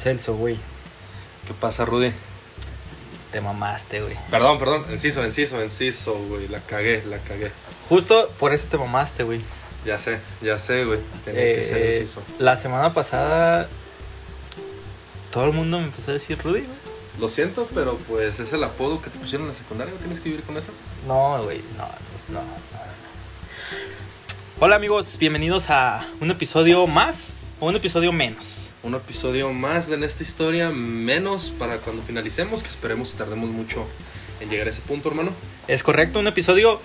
[0.00, 0.56] Celso, güey.
[1.46, 2.12] ¿Qué pasa, Rudy?
[3.32, 4.16] Te mamaste, güey.
[4.30, 6.48] Perdón, perdón, enciso, enciso, enciso, güey.
[6.48, 7.50] La cagué, la cagué.
[7.88, 9.40] Justo por eso te mamaste, güey.
[9.84, 11.00] Ya sé, ya sé, güey.
[11.24, 12.22] Tenía que ser Eh, enciso.
[12.38, 13.68] La semana pasada.
[15.32, 16.78] Todo el mundo me empezó a decir Rudy, güey.
[17.20, 19.92] Lo siento, pero pues es el apodo que te pusieron en la secundaria.
[19.92, 20.70] ¿no ¿Tienes que vivir con eso?
[21.06, 21.84] No, güey, no,
[22.28, 22.78] no, no, no.
[24.60, 27.30] Hola amigos, bienvenidos a un episodio más
[27.60, 28.67] o un episodio menos.
[28.88, 33.86] Un episodio más en esta historia, menos para cuando finalicemos, que esperemos que tardemos mucho
[34.40, 35.30] en llegar a ese punto, hermano.
[35.66, 36.80] Es correcto, un episodio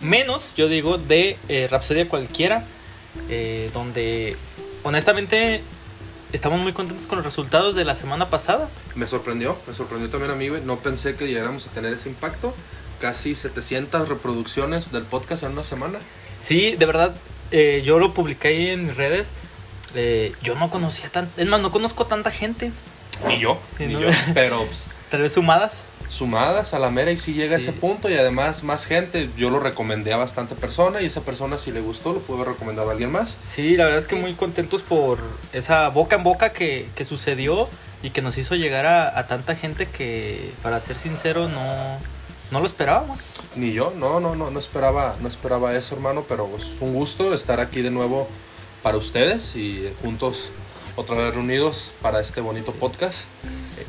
[0.00, 2.64] menos, yo digo, de eh, Rapsodia Cualquiera,
[3.28, 4.36] eh, donde
[4.82, 5.62] honestamente
[6.32, 8.68] estamos muy contentos con los resultados de la semana pasada.
[8.96, 10.62] Me sorprendió, me sorprendió también a mí, güey.
[10.62, 12.56] No pensé que llegáramos a tener ese impacto.
[13.00, 16.00] Casi 700 reproducciones del podcast en una semana.
[16.40, 17.14] Sí, de verdad,
[17.52, 19.30] eh, yo lo publiqué ahí en mis redes.
[19.94, 22.72] Eh, yo no conocía tan, es más, no conozco tanta gente,
[23.26, 24.00] Ni yo, ni ¿no?
[24.00, 24.08] yo.
[24.34, 25.84] Pero pues, tal vez sumadas.
[26.08, 29.30] sumadas a la mera y sí llega a ese punto y además más gente.
[29.36, 32.54] Yo lo recomendé a bastante persona y esa persona si le gustó lo pudo haber
[32.54, 33.38] recomendado a alguien más.
[33.44, 35.18] Sí, la verdad es que muy contentos por
[35.52, 37.68] esa boca en boca que, que sucedió
[38.02, 41.98] y que nos hizo llegar a, a tanta gente que, para ser sincero, no,
[42.52, 43.20] no lo esperábamos.
[43.56, 46.92] Ni yo, no, no, no, no esperaba, no esperaba eso, hermano, pero pues, es un
[46.94, 48.28] gusto estar aquí de nuevo
[48.86, 50.52] para ustedes y juntos
[50.94, 53.24] otra vez reunidos para este bonito podcast.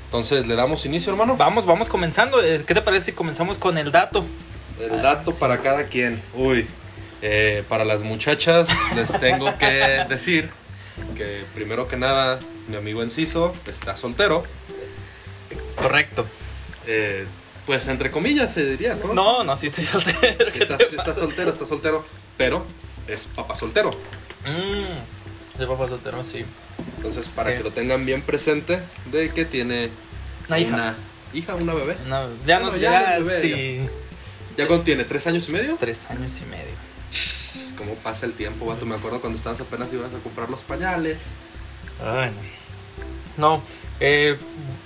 [0.06, 1.38] Entonces, ¿le damos inicio, hermano?
[1.38, 2.42] Vamos, vamos comenzando.
[2.42, 4.26] Eh, ¿Qué te parece si comenzamos con el dato?
[4.80, 6.20] El dato para cada quien.
[6.34, 6.66] Uy,
[7.22, 10.50] eh, para las muchachas les tengo que decir
[11.16, 14.46] que primero que nada, mi amigo Enciso está soltero.
[15.76, 16.26] Correcto.
[16.88, 17.28] Eh,
[17.68, 19.14] pues entre comillas se diría, ¿no?
[19.14, 20.20] No, no, sí estoy soltero.
[20.22, 22.04] Sí, ¿Qué está, sí está soltero, está soltero,
[22.36, 22.66] pero
[23.08, 23.92] es papá soltero.
[24.48, 26.46] Mm, de papá soltero, sí.
[26.98, 27.58] Entonces, para Ok.
[27.58, 28.80] que lo tengan bien presente,
[29.12, 29.90] de que tiene
[30.48, 30.74] Una hija.
[30.74, 30.96] una
[31.34, 31.98] hija, una bebé.
[32.08, 33.90] No, ya Bueno, nos ya ya, no es bebé, sí.
[34.58, 35.04] ¿Ya cuánto tiene?
[35.04, 35.76] ¿Tres años y medio?
[35.80, 36.74] Tres años y medio.
[37.78, 38.86] ¿Cómo pasa el tiempo, vato?
[38.88, 41.28] Me acuerdo cuando estabas apenas ibas a comprar los pañales.
[42.04, 42.32] Ay,
[43.38, 43.58] no.
[43.58, 43.62] No,
[44.00, 44.36] eh,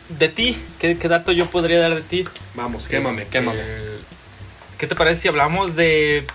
[0.10, 2.26] de ti, ¿qué, qué dato yo podría dar de ti?
[2.54, 3.62] Vamos, quémame, Este, quémame.
[4.78, 6.28] ¿Qué te parece si hablamos de...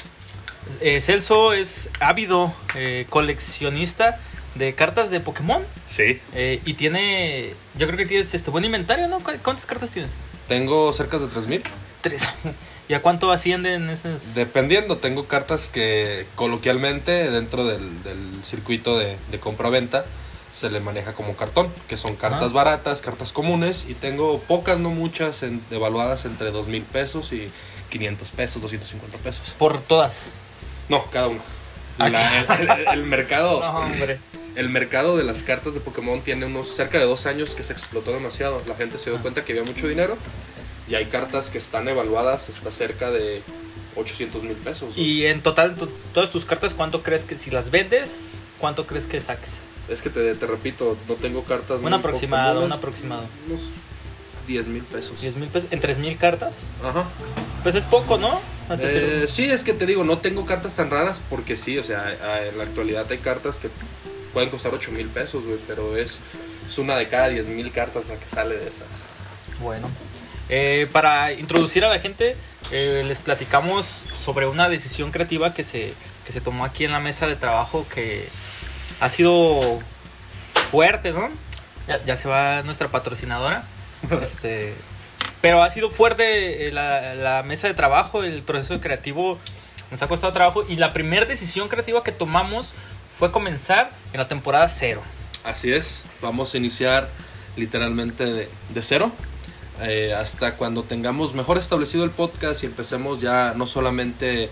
[0.81, 4.19] eh, Celso es ávido eh, coleccionista
[4.55, 6.21] de cartas de Pokémon Sí.
[6.35, 7.55] eh, y tiene...
[7.79, 9.23] Yo creo que tienes este buen inventario, ¿no?
[9.23, 10.15] ¿Cu- ¿Cuántas cartas tienes?
[10.49, 11.63] Tengo cerca de 3000.
[12.01, 12.23] Tres.
[12.89, 14.35] ¿Y a cuánto ascienden esas?
[14.35, 20.07] Dependiendo, tengo cartas que coloquialmente dentro del, del circuito de, de compra-venta
[20.53, 22.55] se le maneja como cartón, que son cartas Ah.
[22.55, 27.51] baratas, cartas comunes, y tengo pocas, no muchas, en- evaluadas entre 2 mil pesos y
[27.91, 29.55] 500 pesos, 250 pesos.
[29.59, 30.29] Por todas.
[30.89, 31.41] No, cada una.
[31.99, 34.19] Ah, La- el, el- el mercado, No, hombre.
[34.55, 37.73] el mercado de las cartas de Pokémon tiene unos cerca de dos años que se
[37.73, 38.63] explotó demasiado.
[38.67, 40.17] La gente se dio cuenta que había mucho dinero
[40.89, 43.43] y hay cartas que están evaluadas hasta cerca de
[43.97, 44.97] 800 mil pesos.
[44.97, 45.03] ¿no?
[45.03, 48.21] Y en total, tu- todas tus cartas, ¿cuánto crees que si las vendes,
[48.59, 49.61] cuánto crees que saques?
[49.89, 53.23] Es que te, te repito, no tengo cartas Un aproximado, un aproximado.
[53.47, 53.71] Unos
[54.47, 55.21] 10 mil pesos.
[55.21, 56.59] 10 mil pesos, en 3 mil cartas.
[56.85, 57.05] Ajá.
[57.63, 58.41] Pues es poco, ¿no?
[58.71, 62.11] Eh, sí, es que te digo, no tengo cartas tan raras porque sí, o sea,
[62.47, 63.69] en la actualidad hay cartas que
[64.33, 66.21] pueden costar 8 mil pesos, güey, pero es,
[66.67, 69.09] es una de cada 10 mil cartas la que sale de esas.
[69.61, 69.89] Bueno.
[70.49, 72.37] Eh, para introducir a la gente,
[72.71, 75.95] eh, les platicamos sobre una decisión creativa que se,
[76.25, 78.29] que se tomó aquí en la mesa de trabajo que
[79.01, 79.81] ha sido
[80.71, 81.31] fuerte, ¿no?
[81.89, 83.65] Ya, ya se va nuestra patrocinadora.
[84.25, 84.75] este,
[85.47, 89.39] pero ha sido fuerte eh, la, mesa de trabajo, el proceso creativo
[89.93, 92.73] nos ha costado trabajo y la primera decisión creativa que tomamos
[93.09, 95.03] fue comenzar en la temporada cero.
[95.45, 97.09] Así es, vamos a iniciar
[97.55, 99.13] literalmente de, de cero.
[99.83, 104.51] eh, hasta cuando tengamos mejor establecido el podcast y empecemos ya no solamente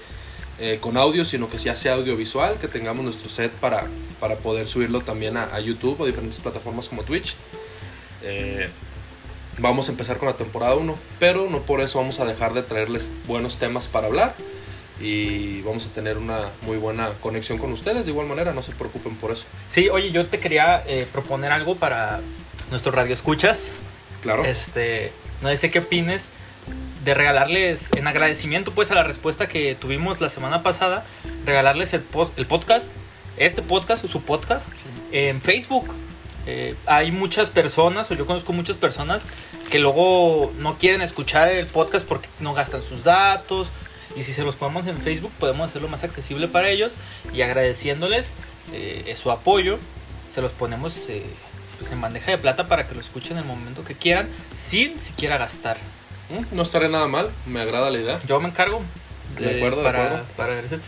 [0.61, 3.89] eh, con audio, sino que ya sea audiovisual, que tengamos nuestro set para,
[4.21, 7.35] para poder subirlo también a, YouTube o diferentes plataformas como Twitch.
[9.59, 12.63] Vamos a empezar con la temporada 1, pero no por eso vamos a dejar de
[12.63, 14.35] traerles buenos temas para hablar
[15.01, 18.73] y vamos a tener una muy buena conexión con ustedes de igual manera, no se
[18.73, 19.47] preocupen por eso.
[19.69, 22.21] Sí, oye, yo te quería eh, proponer algo para
[22.71, 23.71] nuestros radioescuchas.
[24.23, 24.45] Claro.
[24.45, 25.13] Este,
[25.43, 26.27] no sé qué opines
[27.05, 31.05] de regalarles, en agradecimiento pues a la respuesta que tuvimos la semana pasada,
[31.45, 32.03] regalarles el,
[32.37, 32.89] el podcast,
[33.37, 34.73] este podcast o su podcast
[35.13, 35.95] en Facebook.
[36.47, 39.23] Eh, hay muchas personas, o yo conozco muchas personas,
[39.71, 43.69] que luego no quieren escuchar el podcast porque no gastan sus datos.
[44.17, 46.93] Y si se los ponemos en Facebook, podemos hacerlo más accesible para ellos.
[47.33, 48.33] Y agradeciéndoles
[48.73, 49.79] eh, su apoyo,
[50.31, 51.25] se los ponemos eh,
[51.79, 55.01] pues en bandeja de plata para que lo escuchen en el momento que quieran, sin
[55.01, 55.79] siquiera gastar.
[56.31, 58.19] Mm, No estaré nada mal, me agrada la idea.
[58.27, 58.83] Yo me encargo
[59.39, 60.25] De acuerdo, de para, acuerdo.
[60.37, 60.81] para agradecer.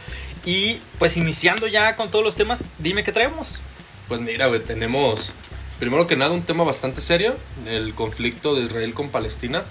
[0.44, 3.60] Y pues iniciando ya con todos los temas, dime qué traemos.
[4.06, 5.32] Pues mira, tenemos
[5.78, 7.37] primero que nada un tema bastante serio,
[7.67, 9.64] el conflicto de Israel con Palestina.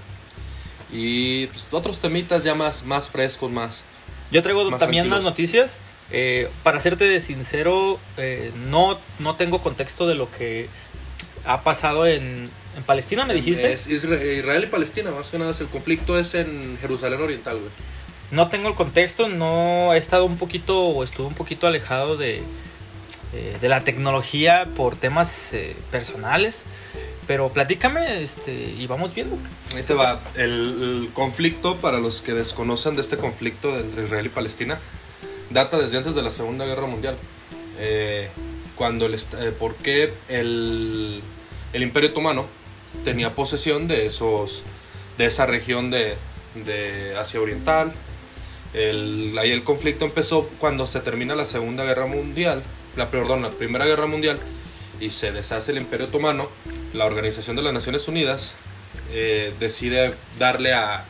[0.91, 3.83] Y pues, otros temitas ya más, más frescos, más...
[4.31, 5.79] Yo traigo Más también unas noticias.
[6.11, 10.67] Eh, para serte sincero, eh, no, no tengo contexto de lo que
[11.45, 13.73] ha pasado en, en Palestina, me dijiste.
[13.73, 17.57] Es Isra- Israel y Palestina, más que nada es el conflicto es en Jerusalén Oriental,
[17.57, 17.69] güey.
[18.31, 22.41] No tengo el contexto, no he estado un poquito o estuve un poquito alejado de,
[23.35, 26.63] eh, de la tecnología por temas eh, personales.
[27.27, 29.37] Pero platícame este, y vamos viendo.
[29.75, 30.21] Ahí te va.
[30.35, 34.79] El, conflicto, para los que desconocen de este conflicto entre Israel y Palestina,
[35.49, 37.17] data desde antes de la Segunda Guerra Mundial.
[37.79, 38.29] Eh,
[38.75, 41.21] cuando el, eh, porque el,
[41.73, 42.45] el Imperio Otomano
[43.03, 44.63] tenía posesión de esos
[45.17, 46.15] de esa región de,
[46.53, 47.93] de Asia Oriental.
[48.73, 52.61] El, ahí el conflicto empezó cuando se termina la Segunda Guerra Mundial,
[52.95, 54.39] la, perdón, la Primera Guerra Mundial,
[54.99, 56.49] y se deshace el Imperio Otomano.
[56.93, 58.55] La Organización de las Naciones Unidas
[59.11, 61.05] eh, decide darle a,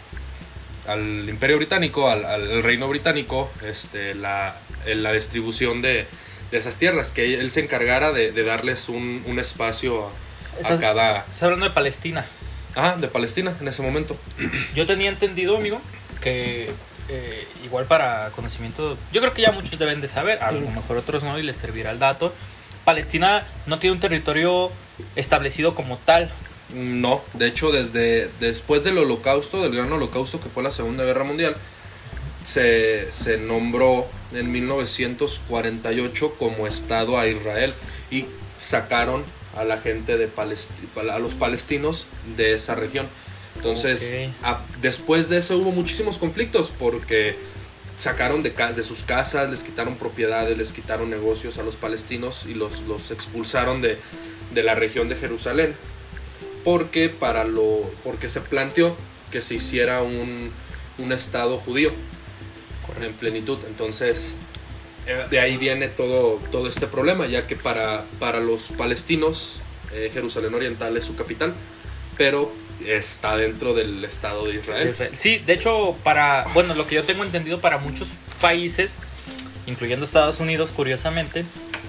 [0.88, 6.08] al Imperio Británico, al, al Reino Británico, este, la, la distribución de,
[6.52, 10.10] de esas tierras, que él se encargara de, de darles un, un espacio
[10.64, 11.20] a, cada...
[11.20, 12.26] Estás hablando de Palestina.
[12.74, 14.18] Ajá, de Palestina en ese momento.
[14.76, 15.80] Yo tenía entendido, amigo,
[16.22, 16.70] que
[17.10, 20.98] eh, igual para conocimiento, yo creo que ya muchos deben de saber, a lo mejor
[20.98, 22.34] otros no y les servirá el dato.
[22.84, 24.72] Palestina no tiene un territorio
[25.16, 26.32] establecido como tal.
[26.74, 31.24] No, de hecho, desde después del holocausto, del gran holocausto que fue la Segunda Guerra
[31.24, 31.56] Mundial,
[32.44, 37.74] se, se nombró en 1948 como Estado a Israel
[38.12, 38.26] y
[38.58, 39.24] sacaron
[39.58, 40.72] a la gente de Palesti-
[41.12, 43.08] a los palestinos de esa región.
[43.66, 47.36] Entonces, a- después de eso hubo muchísimos conflictos porque
[47.98, 48.54] sacaron de,
[48.84, 53.82] sus casas, les quitaron propiedades, les quitaron negocios a los palestinos y los, los expulsaron
[53.82, 53.98] de,
[54.54, 55.74] de la región de Jerusalén.
[56.64, 58.96] Porque para lo porque se planteó
[59.32, 60.52] que se hiciera un,
[61.00, 61.92] un estado judío
[63.02, 63.58] en plenitud.
[63.68, 64.36] Entonces
[65.30, 69.60] de ahí viene todo todo este problema ya que para para los palestinos
[69.94, 71.54] eh, Jerusalén Oriental es su capital
[72.18, 72.52] pero
[72.88, 77.24] está dentro del estado de Israel Sí, de hecho, para, bueno, lo que yo tengo
[77.24, 78.08] entendido para muchos
[78.42, 78.96] países,
[79.68, 81.46] incluyendo Estados Unidos, curiosamente,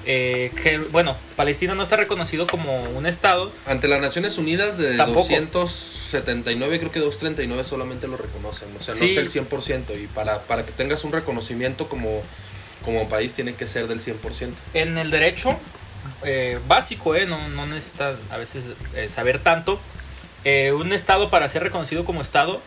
[0.06, 4.96] eh, que, bueno, Palestina no está reconocido como un estado, ante las Naciones Unidas de
[4.96, 5.28] Tampoco.
[5.52, 10.42] 279 creo que 239 solamente lo reconocen o sea no es el 100% y para
[10.42, 12.22] para que tengas un reconocimiento como
[12.84, 14.52] como país tiene que ser del 100%.
[14.74, 15.58] en el derecho
[16.24, 18.64] eh, básico, eh, no, no necesita a veces
[18.94, 19.80] eh, saber tanto.
[20.44, 22.60] Eh, un estado para ser reconocido como estado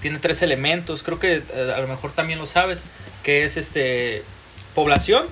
[0.00, 2.86] tiene tres elementos, creo que eh, a lo mejor también lo sabes,
[3.22, 4.22] que es este
[4.74, 5.26] población,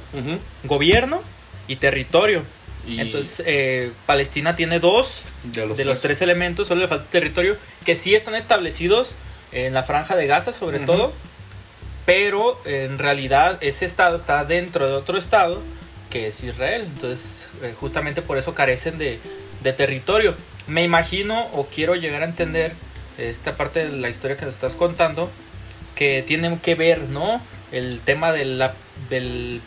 [0.65, 1.23] gobierno
[1.69, 2.43] y territorio.
[2.87, 7.11] Y Entonces, eh, Palestina tiene dos de los, de los tres elementos, solo le falta
[7.11, 9.15] territorio, que sí están establecidos
[9.53, 11.13] en la franja de Gaza, sobre todo,
[12.05, 15.63] pero en realidad ese estado está dentro de otro estado,
[16.11, 16.83] que es Israel.
[16.83, 19.19] Entonces, eh, justamente por eso carecen de,
[19.63, 20.35] de territorio.
[20.67, 22.73] Me imagino o quiero llegar a entender
[23.19, 25.31] esta parte de la historia que nos estás contando,
[25.95, 27.41] que tiene que ver, ¿no?
[27.71, 28.75] El tema de la-
[29.11, 29.61] del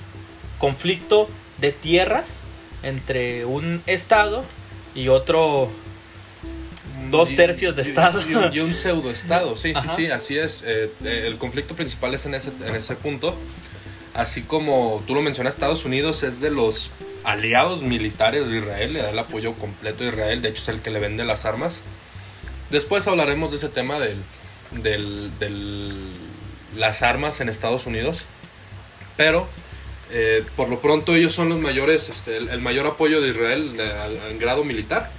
[0.57, 2.41] conflicto de tierras
[2.83, 4.43] entre un estado
[4.95, 5.69] y otro
[7.11, 8.21] dos tercios de estado.
[8.27, 9.95] Y, un- y un pseudo estado, sí, sí, Ajá.
[9.95, 10.63] sí, así es.
[10.65, 13.35] Eh, eh, el conflicto principal es en ese, en ese punto.
[14.17, 16.89] Así como tú lo mencionas, Estados Unidos es de los
[17.23, 20.81] aliados militares de Israel, le da el apoyo completo a Israel, de hecho es el
[20.81, 21.81] que le vende las armas.
[22.71, 24.17] Después hablaremos de ese tema del,
[25.39, 26.01] del-
[26.75, 28.25] las armas en Estados Unidos,
[29.17, 29.47] pero
[30.11, 33.75] eh, por lo pronto ellos son los mayores, este, el, el mayor apoyo de Israel
[33.79, 35.11] eh, en grado militar.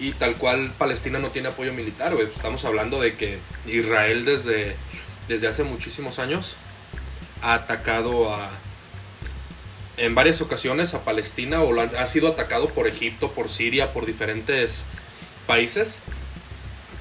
[0.00, 2.26] Y tal cual Palestina no tiene apoyo militar, güey.
[2.26, 4.74] Estamos hablando de que Israel desde,
[5.28, 6.56] desde hace muchísimos años
[7.42, 8.50] ha atacado a
[10.00, 14.84] en varias ocasiones a Palestina o ha sido atacado por Egipto, por Siria, por diferentes
[15.46, 16.00] países.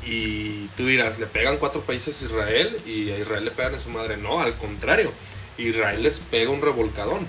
[0.05, 3.79] Y tú dirás, le pegan cuatro países a Israel y a Israel le pegan en
[3.79, 4.17] su madre.
[4.17, 5.13] No, al contrario,
[5.57, 7.27] Israel les pega un revolcadón.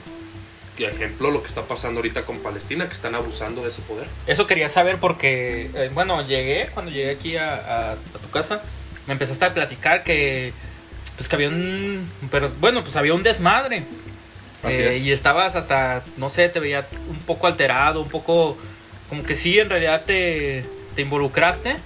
[0.76, 4.09] Y ejemplo lo que está pasando ahorita con Palestina, que están abusando de ese poder.
[4.26, 8.62] Eso quería saber porque, eh, bueno, llegué, cuando llegué aquí a tu casa,
[9.07, 10.55] me empezaste a platicar que,
[11.21, 13.85] pues que había un, pero bueno, pues había un desmadre.
[14.62, 15.03] Así Eh, es.
[15.03, 18.57] Y estabas hasta, no sé, te veía un poco alterado, un poco
[19.11, 21.77] como que sí, en realidad te, te involucraste.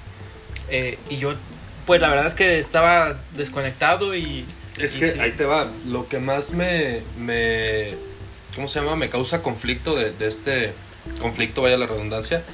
[0.68, 1.34] eh, y yo,
[1.84, 4.46] pues la verdad es que estaba desconectado y...
[4.78, 5.18] Es y que sí.
[5.18, 5.66] ahí te va.
[5.84, 7.96] Lo que más me, me.
[8.54, 8.94] ¿Cómo se llama?
[8.94, 10.72] Me causa conflicto de, de este.
[11.20, 12.44] Conflicto, vaya la redundancia.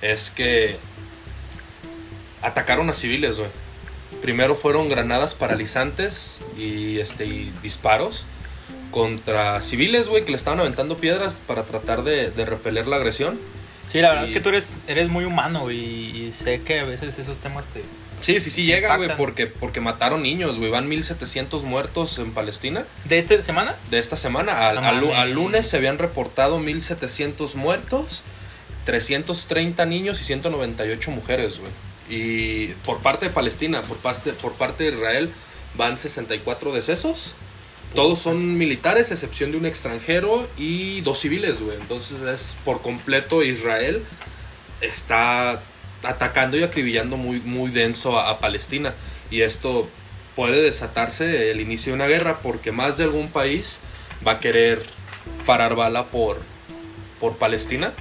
[0.00, 0.78] Es que.
[2.42, 3.50] Atacaron a civiles, güey.
[4.22, 8.26] Primero fueron granadas paralizantes y, este, y disparos
[8.90, 13.38] contra civiles, güey, que le estaban aventando piedras para tratar de, de repeler la agresión.
[13.90, 16.80] Sí, la verdad Y- es que tú eres, eres muy humano y, y sé que
[16.80, 17.82] a veces esos temas te...
[18.20, 20.70] Sí, sí, sí llega, güey, porque, porque mataron niños, güey.
[20.70, 22.84] Van 1700 muertos en Palestina.
[23.06, 23.76] ¿De esta semana?
[23.90, 24.68] de esta semana.
[24.68, 28.22] Al, No al al lunes se habían reportado 1.700 muertos,
[28.84, 31.72] 330 niños y 198 mujeres, güey.
[32.10, 35.32] Y por parte de Palestina, por parte, por parte de Israel,
[35.76, 37.34] van 64 decesos.
[37.94, 41.76] Todos son militares, excepción de un extranjero y dos civiles, güey.
[41.76, 44.04] Entonces es por completo Israel
[44.80, 45.62] está
[46.02, 48.94] atacando y acribillando muy, muy denso a, a Palestina.
[49.30, 49.88] Y esto
[50.34, 53.80] puede desatarse el inicio de una guerra porque más de algún país
[54.26, 54.82] va a querer
[55.46, 56.40] parar bala por,
[57.18, 57.92] por Palestina.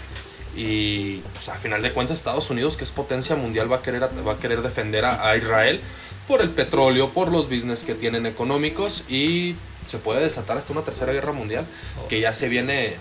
[0.56, 4.04] Y pues, a final de cuentas Estados Unidos, que es potencia mundial, va a querer,
[4.04, 5.82] va a querer defender a, a Israel
[6.28, 10.84] por el petróleo, por los business que tienen económicos y se puede desatar hasta una
[10.84, 11.66] tercera guerra mundial
[12.08, 12.96] que ya se viene,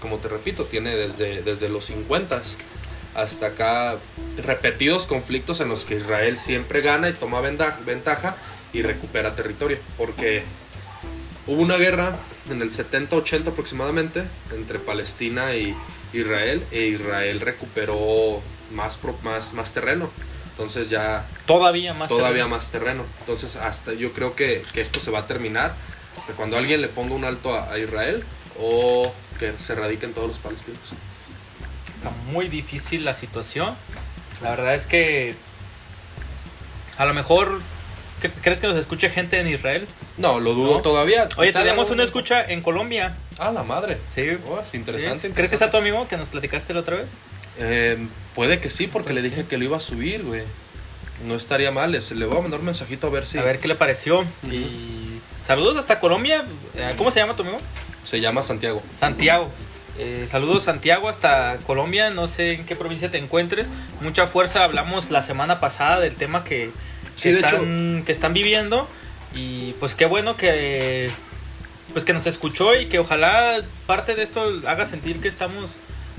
[0.00, 2.40] como te repito, tiene desde, desde los 50
[3.14, 3.96] hasta acá
[4.42, 8.36] repetidos conflictos en los que Israel siempre gana y toma ventaja
[8.72, 9.78] y recupera territorio.
[9.96, 10.42] Porque
[11.46, 12.16] hubo una guerra
[12.50, 15.76] en el 70-80 aproximadamente entre Palestina y
[16.14, 18.40] Israel e Israel recuperó
[18.72, 20.10] más, pro- más, más terreno.
[20.50, 22.08] Entonces ya Todavía más.
[22.08, 22.48] todavía terreno.
[22.48, 23.04] más terreno.
[23.20, 25.74] Entonces, hasta yo creo que, que esto se va a terminar
[26.16, 28.22] hasta cuando alguien le ponga un alto a, a Israel
[28.60, 30.92] o que se radiquen todos los palestinos.
[31.96, 33.74] Está muy difícil la situación.
[34.42, 35.34] La verdad es que
[36.98, 37.60] a lo mejor ¿cre-
[38.30, 39.86] ¿crees que nos escuche gente en Israel?
[40.16, 40.82] No, lo dudo ¿No?
[40.82, 41.28] todavía.
[41.36, 43.16] Oye, tenemos una escucha en Colombia.
[43.38, 43.98] Ah, la madre.
[44.14, 44.38] Sí.
[44.48, 45.28] Oh, es interesante.
[45.28, 45.34] Sí.
[45.34, 47.10] ¿Crees que está tu amigo que nos platicaste la otra vez?
[47.58, 47.98] Eh,
[48.34, 50.42] puede que sí, porque le dije que lo iba a subir, güey.
[51.24, 51.92] No estaría mal.
[51.92, 54.24] Le voy a mandar un mensajito a ver si A ver qué le pareció.
[54.50, 56.44] Y saludos hasta Colombia.
[56.76, 57.60] Eh, ¿Cómo se llama tu amigo?
[58.04, 58.82] se llama Santiago.
[58.96, 59.50] Santiago.
[59.98, 63.70] Eh, saludos Santiago hasta Colombia, no sé en qué provincia te encuentres.
[64.00, 66.70] Mucha fuerza, hablamos la semana pasada del tema que,
[67.14, 68.88] que Sí, de están, que están viviendo
[69.34, 71.10] y pues qué bueno que
[71.92, 75.70] pues que nos escuchó y que ojalá parte de esto haga sentir que estamos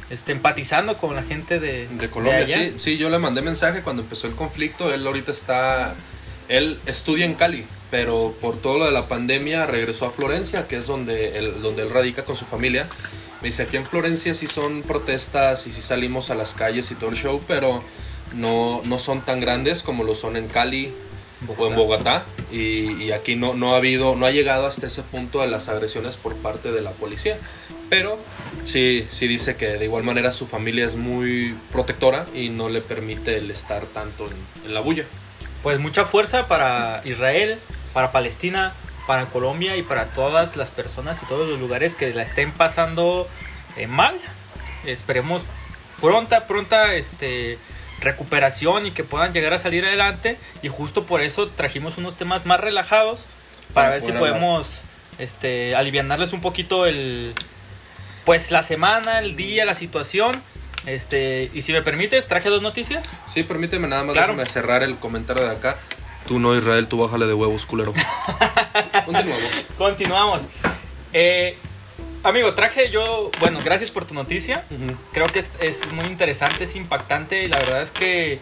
[0.10, 2.58] este, empatizando con la gente de, De Colombia, allá.
[2.58, 4.94] sí, sí, yo le mandé mensaje cuando empezó el conflicto.
[4.94, 5.96] Él ahorita está.
[6.48, 10.78] Él estudia en Cali, pero por todo lo de la pandemia regresó a Florencia, que
[10.78, 12.88] es donde él, donde él radica con su familia.
[13.42, 16.96] Me dice: aquí en Florencia sí son protestas y sí salimos a las calles y
[16.96, 17.84] todo el show, pero
[18.36, 20.94] no, no son tan grandes como lo son en Cali
[21.58, 22.26] o en Bogotá.
[22.52, 25.70] Y, y aquí no, no ha habido, no ha llegado hasta ese punto de las
[25.70, 27.38] agresiones por parte de la policía.
[27.90, 28.20] Pero
[28.64, 32.82] sí, sí dice que de igual manera su familia es muy protectora y no le
[32.82, 35.06] permite el estar tanto en, en la bulla.
[35.64, 37.60] Pues mucha fuerza para Israel,
[37.94, 38.74] para Palestina,
[39.08, 43.28] para Colombia y para todas las personas y todos los lugares que la estén pasando
[43.78, 44.20] eh, mal.
[44.86, 45.44] Esperemos
[46.02, 47.58] pronta, pronta este,
[48.06, 50.38] recuperación y que puedan llegar a salir adelante.
[50.62, 53.26] Y justo por eso trajimos unos temas más relajados
[53.74, 54.20] para Para ver si hablar.
[54.22, 54.82] podemos
[55.20, 57.34] este, alivianarles un poquito el,
[58.24, 60.42] pues la semana, el día, la situación.
[60.86, 63.06] Este, y si me permites, traje dos noticias.
[63.28, 64.34] Sí, permíteme nada más Claro.
[64.34, 65.78] déjame cerrar el comentario de acá.
[66.28, 67.94] Tú no, Israel, tú bájale de huevos, culero.
[69.06, 69.66] Continuamos.
[69.78, 70.42] Continuamos.
[71.14, 71.58] Eh,
[72.26, 74.66] amigo, traje yo, bueno, gracias por tu noticia.
[75.14, 78.40] Creo que es, es muy interesante, es impactante y la verdad es que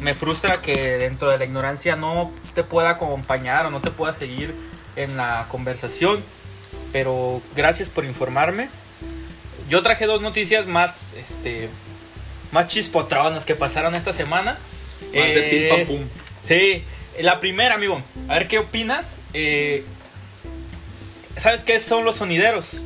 [0.00, 4.14] me frustra que dentro de la ignorancia no te pueda acompañar o no te pueda
[4.14, 4.54] seguir
[4.96, 6.22] en la conversación.
[6.92, 8.68] Pero gracias por informarme.
[9.68, 11.68] Yo traje dos noticias más, este,
[12.52, 14.58] más chispotronas que pasaron esta semana.
[15.14, 16.08] Más de pim Eh, pam pum.
[16.42, 16.82] Sí,
[17.20, 18.02] la primera, amigo.
[18.28, 19.16] A ver qué opinas.
[19.34, 19.84] Eh,
[21.36, 22.80] ¿Sabes qué son los sonideros?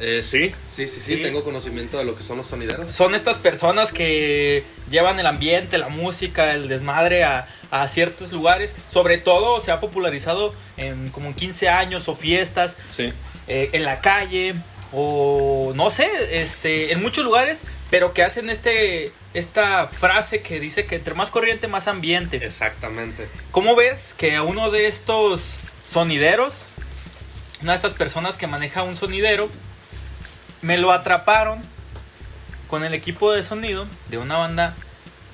[0.00, 1.22] Eh, sí, sí, sí, sí, Sí.
[1.22, 2.90] tengo conocimiento de lo que son los sonideros.
[2.90, 8.74] Son estas personas que llevan el ambiente, la música, el desmadre a, a ciertos lugares.
[8.90, 13.12] Sobre todo se ha popularizado en como en 15 años o fiestas, Sí.
[13.46, 14.54] eh, en la calle
[14.92, 16.08] o no sé,
[16.42, 21.30] este, en muchos lugares, pero que hacen este esta frase que dice que entre más
[21.30, 22.38] corriente más ambiente.
[22.44, 23.28] Exactamente.
[23.52, 25.56] ¿Cómo ves que a uno de estos
[25.88, 26.64] sonideros,
[27.62, 29.48] una de estas personas que maneja un sonidero,
[30.62, 31.60] me lo atraparon
[32.68, 34.74] con el equipo de sonido de una banda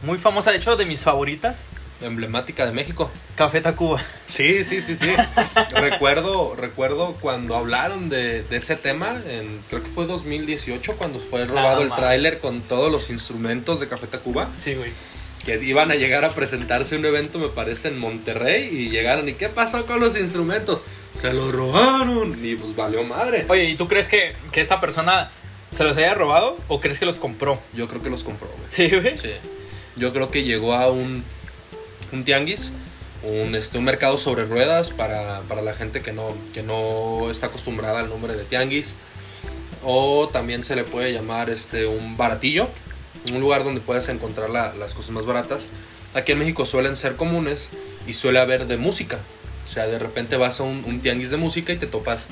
[0.02, 1.64] muy famosa, de hecho de mis favoritas,
[2.02, 3.11] Emblemática de México.
[3.37, 4.02] Café Tacuba.
[4.26, 5.09] Sí, sí, sí, sí.
[5.75, 11.47] recuerdo, recuerdo cuando hablaron de, de ese tema, en, creo que fue 2018, cuando fue
[11.47, 14.90] robado el tráiler con todos los instrumentos de Café Tacuba, Sí, güey.
[15.47, 19.33] que iban a llegar a presentarse un evento, me parece, en Monterrey, y llegaron, ¿y
[19.33, 20.85] qué pasó con los instrumentos?
[21.16, 23.46] Se los robaron, y pues valió madre.
[23.49, 25.30] Oye, ¿y tú crees que, que esta persona
[25.70, 27.58] se los haya robado o crees que los compró?
[27.73, 28.68] Yo creo que los compró, güey.
[28.68, 29.16] Sí, güey.
[29.18, 29.30] Sí.
[29.96, 31.25] Yo creo que llegó a un,
[32.12, 32.73] un tianguis,
[33.23, 37.46] un, este, un mercado sobre ruedas para, para la gente que no, que no está
[37.46, 38.94] acostumbrada al nombre de tianguis.
[39.82, 42.68] O también se le puede llamar este, un baratillo,
[43.32, 45.70] un lugar donde puedes encontrar la- las cosas más baratas.
[46.14, 47.70] Aquí en México suelen ser comunes
[48.06, 49.18] y suele haber de música.
[49.66, 52.28] O sea, de repente vas a un, un tianguis de música y te topas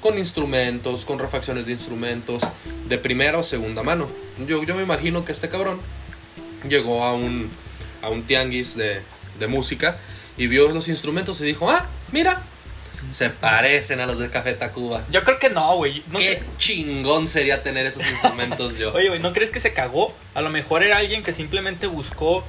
[0.00, 2.42] con instrumentos, con refacciones de instrumentos
[2.88, 4.08] de primera o segunda mano.
[4.46, 5.80] Yo, yo me imagino que este cabrón
[6.68, 7.50] llegó a un,
[8.02, 9.00] a un tianguis de,
[9.38, 9.98] de música
[10.36, 12.42] y vio los instrumentos y dijo, ah, mira,
[13.10, 15.04] se parecen a los de Café Tacuba.
[15.10, 16.02] Yo creo que no, güey.
[16.10, 18.92] No Qué cre- chingón sería tener esos instrumentos yo.
[18.94, 20.14] Oye, güey, ¿no crees que se cagó?
[20.34, 22.44] A lo mejor era alguien que simplemente buscó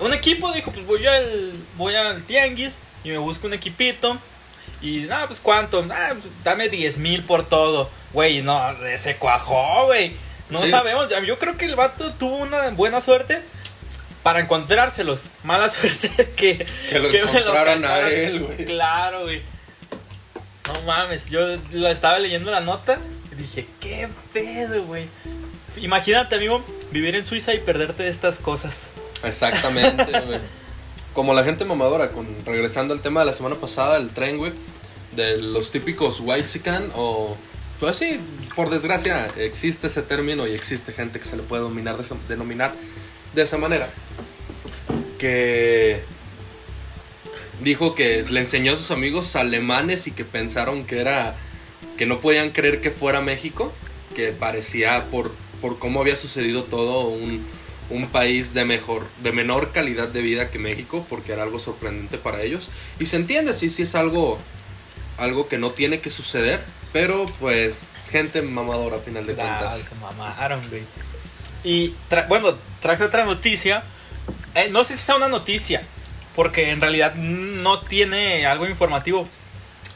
[0.00, 4.18] un equipo, dijo, pues voy al, voy al tianguis y me busco un equipito.
[4.82, 7.88] Y, nada, pues cuánto, ah, pues, dame 10 mil por todo.
[8.12, 8.60] Güey, no,
[8.96, 10.14] se cuajó, güey.
[10.50, 10.68] No Sí.
[10.68, 13.42] sabemos, yo creo que el vato tuvo una buena suerte
[14.22, 15.30] para encontrárselos.
[15.44, 18.64] Mala suerte que, Que lo encontraran a él, güey.
[18.64, 19.42] Claro, güey.
[20.66, 21.40] No mames, yo
[21.72, 22.98] lo estaba leyendo la nota
[23.32, 25.08] y dije, qué pedo, güey.
[25.76, 28.88] Imagínate, amigo, vivir en Suiza y perderte de estas cosas.
[29.22, 30.40] Exactamente, güey.
[31.16, 34.52] Como la gente mamadora, con, regresando al tema de la semana pasada, el tren, güey,
[35.16, 36.46] de los típicos white
[36.94, 37.38] o...
[37.80, 38.04] Pues
[38.54, 41.96] por desgracia existe ese término y existe gente que se le puede dominar
[42.28, 42.74] denominar
[43.34, 43.88] de esa manera.
[45.18, 46.02] Que
[47.62, 51.34] dijo que le enseñó a sus amigos alemanes y que pensaron que era
[51.96, 53.72] que no podían creer que fuera México,
[54.14, 57.42] que parecía por, por cómo había sucedido todo un,
[57.90, 62.18] un país de mejor, de menor calidad de vida que México, porque era algo sorprendente
[62.18, 62.68] para ellos.
[62.98, 64.38] Y se entiende, sí, sí es algo,
[65.18, 69.86] algo que no tiene que suceder, pero pues gente mamadora a final de Ah, cuentas.
[70.00, 70.82] mamaron, güey.
[71.64, 73.82] Y tra- bueno, traje otra noticia.
[74.54, 75.82] Eh, no sé si sea una noticia,
[76.34, 79.28] porque en realidad no tiene algo informativo.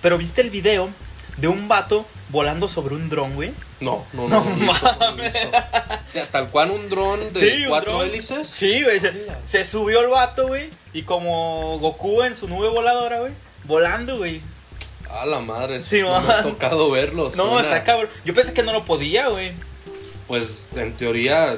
[0.02, 0.90] Pero viste el video
[1.36, 3.52] de un vato volando sobre un dron, güey.
[3.80, 4.44] No, no, No no.
[4.44, 5.38] no, he visto, no he visto.
[5.48, 8.06] O sea, tal cual un dron de Sí, cuatro dron.
[8.08, 8.48] hélices.
[8.48, 9.00] Sí, güey.
[9.00, 9.12] Se,
[9.46, 10.70] se subió el vato, güey.
[10.92, 13.32] Y como Goku en su nube voladora, güey.
[13.64, 14.42] Volando, güey.
[15.10, 16.42] A la madre, eso Sí, no me ha man.
[16.44, 17.36] tocado verlos.
[17.36, 18.10] No, Suena- está cabrón.
[18.24, 19.52] Yo pensé que no lo podía, güey.
[20.28, 21.56] Pues en teoría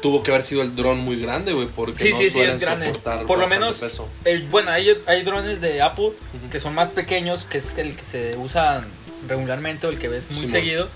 [0.00, 2.54] tuvo que haber sido el dron muy grande, güey, porque Sí, no sí, sí, suelen
[2.56, 2.86] es grande.
[2.86, 4.08] soportar Por lo menos, peso.
[4.50, 6.12] bueno, hay, hay drones de Apple
[6.52, 8.84] que son más pequeños, que es el que se usa
[9.26, 10.88] regularmente o el que ves muy seguido.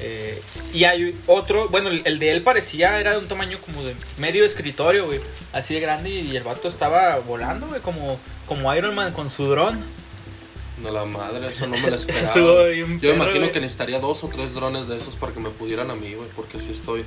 [0.00, 0.40] Eh,
[0.72, 3.94] y hay otro, bueno, el, el de él parecía, era de un tamaño como de
[4.18, 5.20] medio escritorio, güey.
[5.52, 9.44] Así de grande y el vato estaba volando, güey, como, como Iron Man con su
[9.44, 9.78] dron.
[10.82, 12.34] No la madre, eso no me lo esperaba.
[12.34, 12.56] Yo
[13.00, 13.52] perro, imagino güey.
[13.52, 16.28] que necesitaría dos o tres drones de esos para que me pudieran a mí, güey,
[16.34, 17.04] porque sí estoy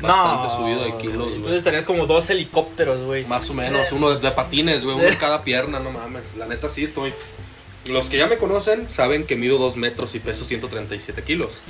[0.00, 1.58] bastante subido de kilos, Entonces güey.
[1.58, 3.24] estarías como dos helicópteros, güey.
[3.24, 6.34] Más o menos, uno de, de patines, güey, uno en cada pierna, no mames.
[6.36, 7.14] La neta sí estoy.
[7.86, 11.62] Los que ya me conocen saben que mido 2 metros y peso 137 kilos.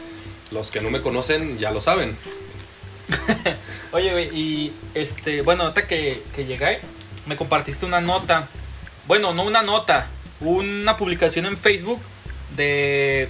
[0.51, 2.17] Los que no me conocen ya lo saben.
[3.93, 6.81] Oye, güey, y este, bueno, ahorita que, que llegué,
[7.27, 8.49] me compartiste una nota.
[9.07, 10.07] Bueno, no una nota,
[10.41, 12.01] una publicación en Facebook
[12.57, 13.29] de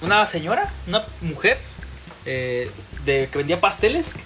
[0.00, 1.58] una señora, una mujer,
[2.26, 2.70] eh,
[3.04, 4.20] de que vendía pasteles, que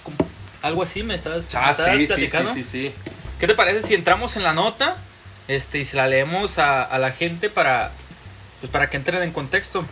[0.61, 2.53] algo así, me estabas, me Ah, estabas sí, sí, sí, platicando.
[2.53, 2.93] sí, sí.
[3.39, 4.97] ¿Qué te parece si entramos en la nota
[5.47, 7.91] este, y se la leemos a, a la gente para,
[8.59, 9.85] pues, para que entren en contexto?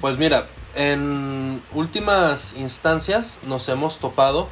[0.00, 4.48] Pues mira, en últimas instancias nos hemos topado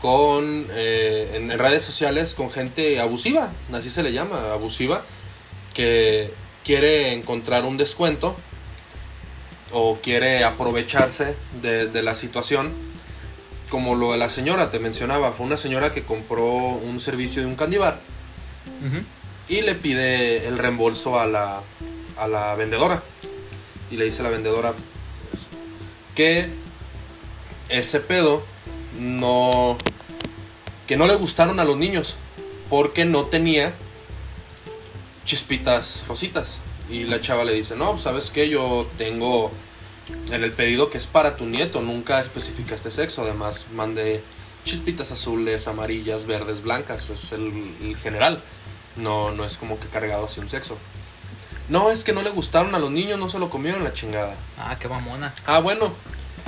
[0.00, 5.02] con eh, en redes sociales con gente abusiva, así se le llama, abusiva,
[5.74, 6.32] que
[6.64, 8.36] quiere encontrar un descuento
[9.72, 12.72] o quiere aprovecharse de, de la situación,
[13.68, 17.48] como lo de la señora, te mencionaba, fue una señora que compró un servicio de
[17.48, 18.00] un candy bar
[18.84, 19.04] Ujú.
[19.48, 21.60] y le pide el reembolso a la,
[22.18, 23.02] a la vendedora.
[23.90, 24.72] Y le dice a la vendedora
[26.14, 26.48] que
[27.68, 28.42] ese pedo
[28.98, 29.78] no.
[30.86, 32.16] que no le gustaron a los niños
[32.68, 33.74] porque no tenía
[35.24, 36.60] chispitas rositas.
[36.90, 39.50] Y la chava le dice: No, pues, sabes que yo tengo
[40.30, 43.22] en el pedido que es para tu nieto, nunca especificaste sexo.
[43.22, 44.22] Además, mandé
[44.64, 47.10] chispitas azules, amarillas, verdes, blancas.
[47.10, 48.42] Es el, general.
[48.96, 50.76] No, no es como que cargado hacia un sexo.
[51.70, 54.34] No, es que no le gustaron a los niños, no se lo comieron la chingada.
[54.58, 55.32] Ah, qué mamona.
[55.46, 55.92] Ah, bueno.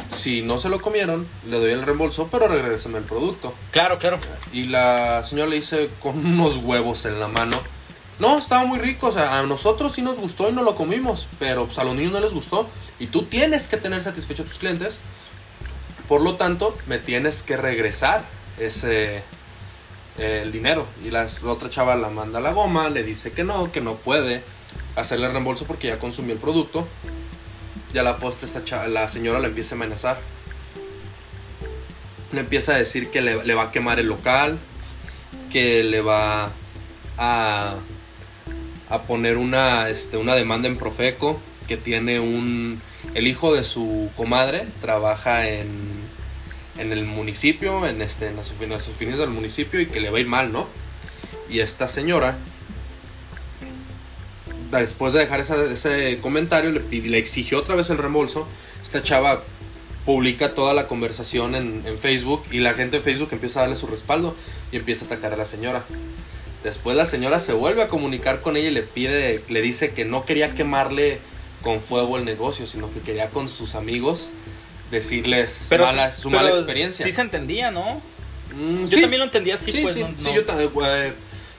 [0.09, 3.55] Si no se lo comieron, le doy el reembolso, pero regrésame el producto.
[3.71, 4.19] Claro, claro.
[4.53, 7.57] Y la señora le dice con unos huevos en la mano.
[8.19, 11.29] No, estaba muy rico, o sea, a nosotros sí nos gustó y no lo comimos,
[11.39, 12.69] pero pues, a los niños no les gustó.
[12.99, 14.99] Y tú tienes que tener satisfecho a tus clientes.
[16.09, 18.25] Por lo tanto, me tienes que regresar
[18.59, 19.23] ese
[20.19, 20.87] el dinero.
[21.05, 23.95] Y la otra chava la manda a la goma, le dice que no, que no
[23.95, 24.43] puede
[24.97, 26.87] hacerle reembolso porque ya consumió el producto.
[27.95, 30.21] Y a la posta esta la señora le empieza a amenazar.
[32.33, 34.59] Le empieza a decir que le, va a quemar el local,
[35.51, 36.51] que le va
[37.19, 37.75] a,
[38.89, 42.81] a poner una, este, una demanda en Profeco, que tiene un...
[43.15, 45.69] El hijo de su comadre trabaja en,
[46.79, 50.19] en el municipio, en, este, en en las oficinas del municipio y que le va
[50.19, 50.67] a ir mal, ¿no?
[51.51, 52.39] Y esta señora,
[54.81, 58.47] después de dejar esa- ese comentario, le, le exigió otra vez el reembolso.
[58.83, 59.45] Esta chava
[60.05, 63.77] publica toda la conversación en, en Facebook y la gente en Facebook empieza a darle
[63.77, 64.35] su respaldo
[64.73, 65.85] y empieza a atacar a la señora.
[66.65, 70.05] Después la señora se vuelve a comunicar con ella y le pide, le dice que
[70.05, 71.19] no quería quemarle
[71.63, 74.31] con fuego el negocio, sino que quería con sus amigos
[74.91, 77.05] decirles mala, su pero mala experiencia.
[77.07, 78.03] Sí se entendía, ¿no?
[78.55, 79.01] Mm, Yo sí.
[79.01, 79.95] también lo entendía así, sí, pues.
[79.95, 80.35] sí, no, sí, no.
[80.35, 81.13] yo ta- eh,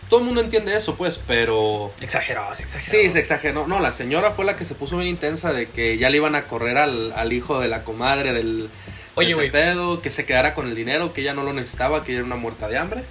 [0.10, 3.04] todo el mundo entiende eso, pues, pero Exagerado, sí, exagerado.
[3.04, 3.68] Sí, se exageró.
[3.68, 6.36] No, la señora fue la que se puso bien intensa de que ya le iban
[6.36, 8.70] a correr al, al hijo de la comadre del
[9.16, 9.52] Oye, güey.
[9.52, 12.26] pedo, que se quedara con el dinero, que ella no lo necesitaba, que ella era
[12.26, 13.04] una muerta de hambre.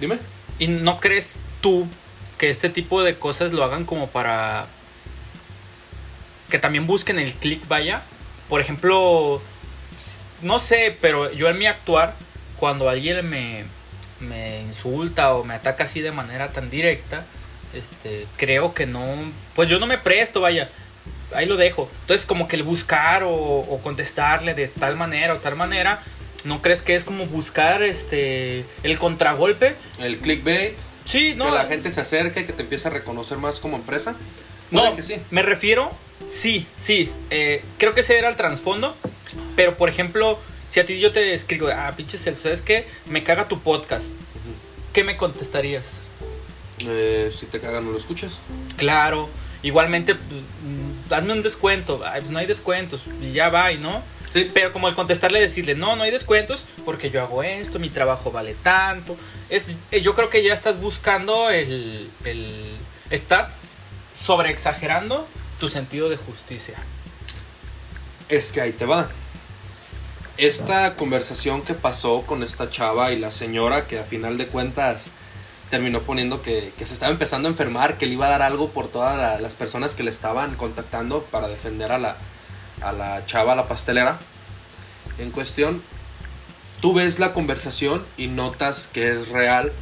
[0.00, 0.18] Dime.
[0.58, 1.86] ¿Y no crees tú
[2.38, 4.66] que este tipo de cosas lo hagan como para
[6.50, 8.02] que también busquen el click, vaya?
[8.48, 9.40] Por ejemplo,
[10.42, 12.14] no sé, pero yo en mi actuar,
[12.56, 13.64] cuando alguien me,
[14.20, 17.24] me insulta o me ataca así de manera tan directa,
[17.74, 19.02] este, creo que no,
[19.54, 20.70] pues yo no me presto, vaya.
[21.34, 21.88] Ahí lo dejo.
[22.00, 26.02] Entonces, como que el buscar o, o contestarle de tal manera o tal manera,
[26.44, 29.76] ¿no crees que es como buscar este el contragolpe?
[30.00, 31.46] El clickbait, Sí, no.
[31.46, 34.16] que la gente se acerque, que te empiece a reconocer más como empresa.
[34.72, 35.16] No, que sí.
[35.30, 35.90] me refiero,
[36.24, 38.96] sí, sí, eh, creo que ese era el trasfondo,
[39.56, 40.38] pero por ejemplo,
[40.70, 42.86] si a ti yo te escribo, ah, pinche Celso, ¿sabes qué?
[43.04, 44.12] Me caga tu podcast,
[44.92, 46.00] ¿qué me contestarías?
[46.86, 48.40] Eh, si te cagan, no lo escuchas.
[48.76, 49.28] Claro,
[49.64, 53.78] igualmente, pues, mm, hazme un descuento, Ay, pues no hay descuentos, y ya va, y
[53.78, 54.02] no.
[54.30, 57.90] Sí, Pero como el contestarle, decirle, no, no hay descuentos porque yo hago esto, mi
[57.90, 59.16] trabajo vale tanto.
[59.48, 62.76] Es, eh, yo creo que ya estás buscando el, el...
[63.10, 63.54] Estás
[64.12, 65.26] sobreexagerando
[65.58, 66.76] tu sentido de justicia.
[68.28, 69.10] Es que ahí te va.
[70.40, 75.10] Esta conversación que pasó con esta chava y la señora que a final de cuentas
[75.68, 78.70] terminó poniendo que, que se estaba empezando a enfermar, que le iba a dar algo
[78.70, 82.16] por todas la- las personas que le estaban contactando para defender a la,
[82.80, 84.18] a la chava, a la pastelera.
[85.18, 85.82] En cuestión,
[86.80, 89.72] tú ves la conversación y notas que es real.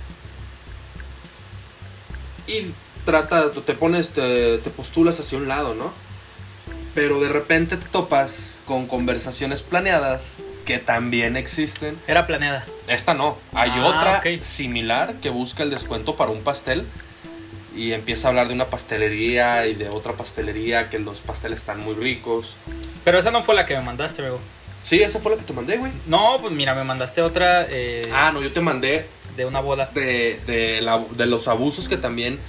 [2.49, 2.73] Y
[3.05, 5.92] trata, te pones, te postulas hacia un lado, ¿no?
[6.98, 11.96] Pero de repente te topas con conversaciones planeadas que también existen.
[12.08, 12.66] Era planeada.
[12.88, 13.38] Esta no.
[13.54, 16.84] Hay Ah, otra similar que busca el descuento para un pastel.
[17.76, 21.78] Y empieza a hablar de una pastelería y de otra pastelería, que los pasteles están
[21.78, 22.56] muy ricos.
[23.04, 24.40] Pero esa no fue la que me mandaste, amigo.
[24.82, 25.92] Sí, esa fue la que te mandé, güey.
[26.06, 29.06] No, pues mira, me mandaste otra eh, Ah, no, yo te mandé
[29.37, 29.88] de una boda.
[29.94, 32.40] de, de, la- de los abusos que también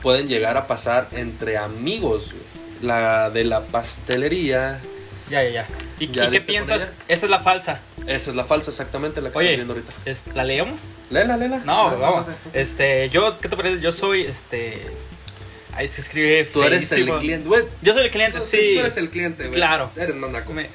[0.00, 2.30] pueden llegar a pasar entre amigos.
[2.32, 2.59] güey.
[2.82, 4.80] La de la pastelería.
[5.28, 5.66] Ya, ya, ya.
[5.98, 6.92] ¿Y, ¿Ya y qué piensas?
[7.08, 7.80] Esa es la falsa.
[8.06, 9.92] Esa es la falsa, exactamente, la que Oye, estoy viendo ahorita.
[10.04, 10.80] es- ¿la leemos?
[11.10, 11.58] Lela, lela.
[11.64, 12.26] No, vamos.
[12.52, 13.80] Este, yo, ¿qué te parece?
[13.80, 14.86] Yo soy, este...
[15.72, 17.62] Ahí se escribe Tú eres el cliente, güey.
[17.80, 18.72] Yo soy el cliente, sí.
[18.74, 19.54] Tú eres el cliente, güey.
[19.54, 19.90] Claro.
[19.96, 20.52] Eres mandaco.
[20.52, 20.68] Me,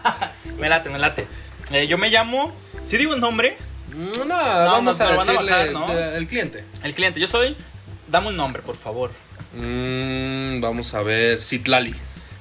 [0.58, 1.26] me late, me late.
[1.72, 2.52] Eh, yo me llamo...
[2.86, 3.56] Si digo un nombre,
[3.92, 5.92] No, vamos no, a a decirle bajar, ¿no?
[5.92, 6.64] de- el cliente.
[6.84, 7.18] el cliente.
[7.18, 7.56] Yo soy...
[8.06, 9.10] Dame un nombre, por favor.
[9.56, 11.40] Mm, vamos a ver.
[11.40, 11.94] Citlali.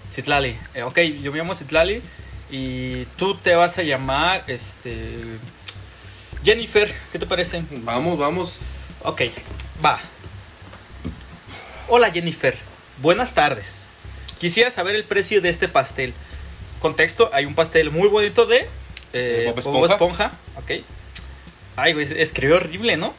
[0.09, 0.57] Citlali.
[0.73, 2.01] Eh, ok, yo me llamo Citlali.
[2.51, 5.39] Y tú te vas a llamar, este...
[6.43, 7.63] Jennifer, ¿qué te parece?
[7.71, 8.59] Vamos, vamos.
[9.01, 9.23] Ok,
[9.83, 9.99] va.
[11.87, 12.55] Hola Jennifer,
[13.01, 13.91] buenas tardes.
[14.37, 16.13] Quisiera saber el precio de este pastel.
[16.79, 18.67] Contexto, hay un pastel muy bonito de
[19.13, 19.93] eh, Bob Bob Esponja.
[19.93, 20.31] Esponja.
[20.57, 20.83] Ok.
[21.75, 23.15] Ay, güey, escribió horrible, ¿no?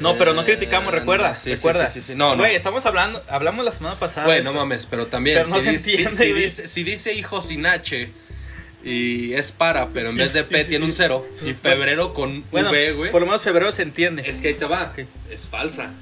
[0.00, 1.30] No, pero no Eh, criticamos, recuerda.
[1.30, 1.86] no, sí, sí, recuerda.
[1.86, 2.14] sí, sí, sí.
[2.14, 2.42] No, no.
[2.42, 4.26] Güey, estamos hablando, hablamos la semana pasada.
[4.26, 6.82] Güey, no mames, pero también Pero no si, se dice, entiende, si- si dice, si
[6.84, 8.10] dice hijo sin H
[8.84, 12.70] y es para, pero en vez de P tiene un cero y febrero con Bueno,
[12.70, 13.10] V, güey.
[13.12, 14.24] por lo menos febrero se entiende.
[14.28, 14.92] Es que ahí te va.
[15.30, 15.92] Es falsa.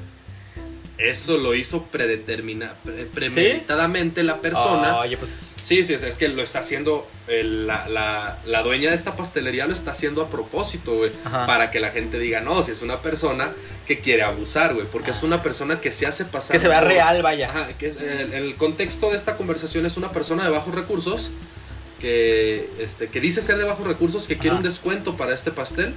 [1.00, 4.98] Eso lo hizo predetermina, pre- premeditadamente la persona.
[4.98, 5.46] Oye, pues.
[5.62, 9.72] Sí, sí, es, que lo está haciendo la, la- la dueña de esta pastelería lo
[9.74, 11.10] está haciendo a propósito, güey,
[11.46, 13.52] para que la gente diga, no, si es una persona
[13.86, 16.80] que quiere abusar, güey, porque es una persona que se hace pasar Que se vea
[16.80, 17.48] por- real, vaya.
[17.50, 21.30] Ajá, que es- el, el contexto de esta conversación es una persona de bajos recursos
[22.00, 25.94] que, este, que dice ser de bajos recursos, que quiere un descuento para este pastel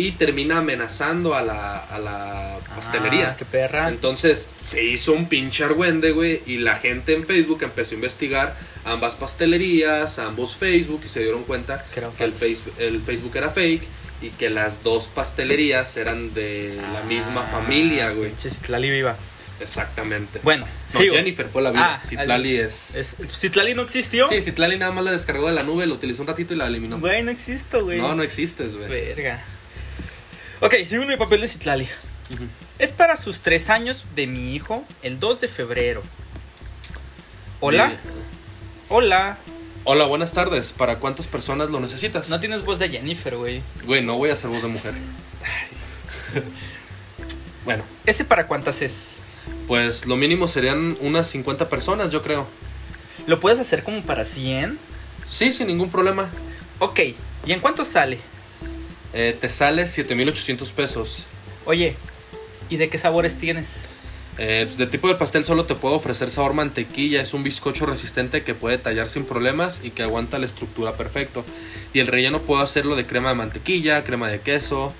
[0.00, 3.30] y termina amenazando a la, a la pastelería.
[3.32, 3.88] Ah, qué perra.
[3.88, 8.56] Entonces se hizo un pinche argüende, güey, y la gente en Facebook empezó a investigar
[8.84, 11.84] ambas pastelerías, ambos Facebook, y se dieron cuenta
[12.16, 13.82] Que el Facebook, el Facebook era fake
[14.22, 18.28] y que las dos pastelerías eran de la misma Ah, familia, güey.
[18.30, 19.16] pinche Citlali viva.
[19.60, 20.38] Exactamente.
[20.44, 21.00] Bueno, No.
[21.00, 21.94] Jennifer fue la vida.
[21.96, 22.94] Ah, Citlali es...
[22.94, 24.28] Es- Citlali no existió.
[24.28, 26.66] Sí, Citlali nada más la descargó de la nube, lo utilizó un ratito y la
[26.68, 27.00] eliminó.
[27.00, 27.98] Güey, no existo, güey.
[27.98, 28.88] No, no existes, güey.
[28.88, 29.42] Verga.
[30.60, 31.88] Ok, sigo en mi papel de Citlali.
[32.78, 36.02] Es para sus tres años de mi hijo, el 2 de febrero.
[37.60, 37.98] Hola, Eh,
[38.88, 39.38] hola.
[39.84, 40.72] hola, buenas tardes.
[40.72, 42.28] ¿Para cuántas personas lo necesitas?
[42.30, 43.62] No tienes voz de Jennifer, güey.
[43.84, 44.94] Güey, no voy a hacer voz de mujer.
[47.64, 49.20] bueno, ¿Ese para cuántas es?
[49.66, 52.46] pues lo mínimo serían unas 50 personas, yo creo.
[53.26, 54.78] ¿Lo puedes hacer como para 100?
[55.26, 56.30] Sí, sin ningún problema.
[56.78, 57.00] Ok,
[57.46, 58.18] ¿y en cuánto sale?
[59.12, 61.26] Eh, te sale 7800 pesos.
[61.64, 61.96] Oye,
[62.68, 63.82] ¿y de qué sabores tienes?
[64.38, 67.20] Eh, pues, de tipo de pastel solo te puedo ofrecer sabor mantequilla.
[67.20, 71.44] Es un bizcocho resistente que puede tallar sin problemas y que aguanta la estructura perfecto.
[71.92, 74.94] Y el relleno puedo hacerlo de crema de mantequilla, crema de queso,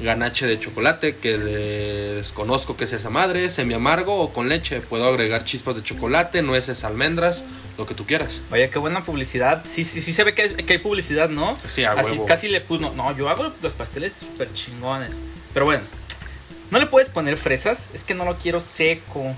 [0.00, 4.80] ganache de chocolate, que desconozco que sea esa madre, semi amargo o con leche.
[4.80, 7.44] Puedo agregar chispas de chocolate, nueces, almendras,
[7.78, 8.42] lo que tú quieras.
[8.50, 9.62] Oye, qué buena publicidad.
[9.66, 11.56] Sí, sí, sí se ve que, hay- que hay publicidad, ¿no?
[11.66, 12.26] Sí, a Así huevo.
[12.26, 12.92] casi le puso.
[12.94, 15.20] No, yo hago los pasteles súper chingones.
[15.52, 15.84] Pero bueno,
[16.70, 17.88] ¿no le puedes poner fresas?
[17.94, 19.34] Es que no lo quiero seco.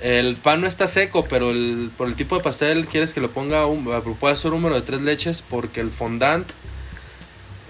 [0.00, 3.28] El pan no está seco, pero el, por el tipo de pastel quieres que le
[3.28, 3.84] ponga un,
[4.18, 6.50] puede ser un número de tres leches porque el fondant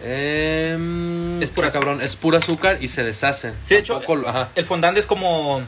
[0.04, 3.52] em, Es pura cabrón, es pura azúcar y se deshace.
[3.64, 4.48] Sí, de hecho, Tampoco lo- ajá.
[4.54, 5.62] El fondant es como.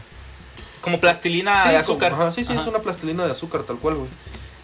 [0.80, 2.12] Como plastilina Sí, de como- azúcar.
[2.12, 2.60] ajá, sí, sí, Ajá.
[2.60, 4.08] es una plastilina de azúcar tal cual, güey.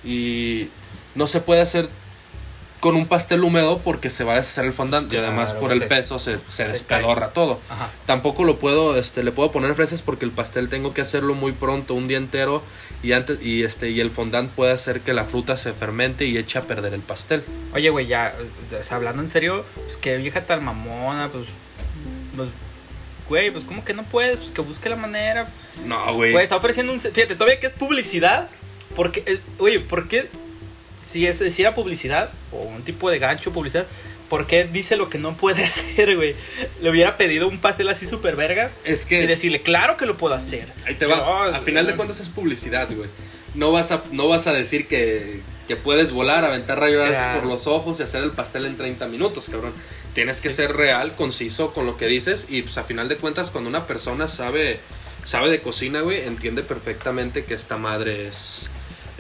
[0.05, 0.69] Y
[1.15, 1.89] no se puede hacer
[2.81, 5.81] con un pastel húmedo porque se va a deshacer el fondant y además por el
[5.81, 7.61] se- peso se, se se despedorra todo.
[7.69, 7.91] Ajá.
[8.07, 11.53] Tampoco lo puedo, este, le puedo poner fresas porque el pastel tengo que hacerlo muy
[11.53, 12.63] pronto, un día entero,
[13.03, 16.39] y antes, y este, y el fondant puede hacer que la fruta se fermente y
[16.39, 17.45] eche a perder el pastel.
[17.75, 18.35] Oye, güey, ya,
[18.79, 21.45] o sea, hablando en serio, pues qué vieja tan mamona, pues.
[22.37, 22.49] Pues.
[23.29, 25.49] Güey, pues como que no puedes, pues que busque la manera.
[25.85, 26.33] No, güey.
[26.33, 26.99] Güey, está ofreciendo un.
[26.99, 28.49] Fíjate, todavía que es publicidad.
[28.97, 30.29] Porque, eh, oye, ¿por qué?
[31.11, 33.87] Si, es, si era publicidad, o un tipo de gancho publicidad,
[34.29, 36.35] ¿por qué dice lo que no puede hacer, güey?
[36.81, 38.77] Le hubiera pedido un pastel así súper vergas.
[38.85, 40.67] es Y que decirle, claro que lo puedo hacer.
[40.87, 41.45] ahí te va.
[41.45, 43.09] Al final de cuentas es publicidad, güey.
[43.55, 47.67] No vas a, no vas a decir que, que puedes volar, aventar rayos por los
[47.67, 49.73] ojos y hacer el pastel en 30 minutos, cabrón.
[50.15, 53.51] Tienes que ser real, conciso con lo que dices y pues a final de cuentas
[53.51, 54.79] cuando una persona sabe
[55.25, 58.71] sabe de cocina, güey, entiende perfectamente que esta madre es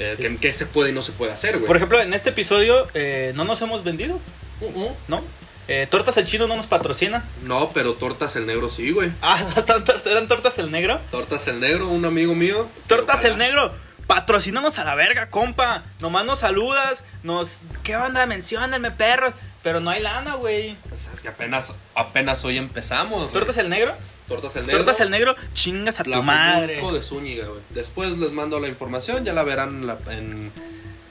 [0.00, 0.22] eh, Sí.
[0.22, 1.66] que, que se puede y no se puede hacer, güey.
[1.66, 4.18] Por ejemplo, en este episodio eh, no nos hemos vendido,
[4.60, 4.90] Uh-uh.
[5.08, 5.22] ¿no?
[5.68, 7.24] Eh, Tortas el Chino no nos patrocina.
[7.44, 9.12] No, pero tortas el negro sí, güey.
[9.22, 9.38] Ah,
[10.06, 11.00] eran Tortas el Negro.
[11.12, 12.68] Tortas el negro, un amigo mío.
[12.88, 13.72] Tortas el Negro.
[14.08, 15.84] Patrocínanos a la verga, compa.
[16.00, 17.60] Nomás nos saludas, nos...
[17.84, 18.26] ¿Qué onda?
[18.26, 19.32] Menciónenme, perros.
[19.62, 20.76] Pero no hay lana, güey.
[20.88, 23.30] Pues es que apenas apenas hoy empezamos.
[23.32, 23.94] ¿Tortas el Negro?
[24.26, 24.84] Tortas el negro.
[24.84, 26.76] Tortas el Negro, chingas a tu La madre.
[26.76, 27.60] Fujulco de Zúñiga, güey.
[27.70, 30.52] Después les mando la información, ya la verán en la, en,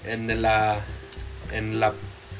[0.05, 0.79] en la
[1.51, 1.93] en la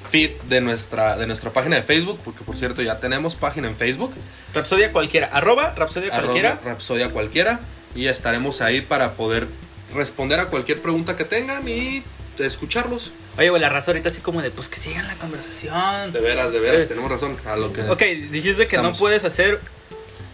[0.09, 3.75] feed de nuestra de nuestra página de Facebook, porque por cierto ya tenemos página en
[3.75, 4.13] Facebook,
[4.53, 5.27] Rapsodia cualquiera.
[5.27, 6.59] Arroba Rapsodia cualquiera.
[6.63, 7.59] Rapsodia cualquiera,
[7.93, 9.47] y estaremos ahí para poder
[9.93, 12.03] responder a cualquier pregunta que tengan y
[12.47, 13.11] escucharlos.
[13.37, 16.11] Oye, güey, la raza ahorita así como de, pues que sigan la conversación.
[16.13, 16.85] De veras, de veras, Eh.
[16.87, 17.37] tenemos razón.
[17.45, 18.99] A lo que Ok, dijiste que no Estamos.
[18.99, 19.59] puedes hacer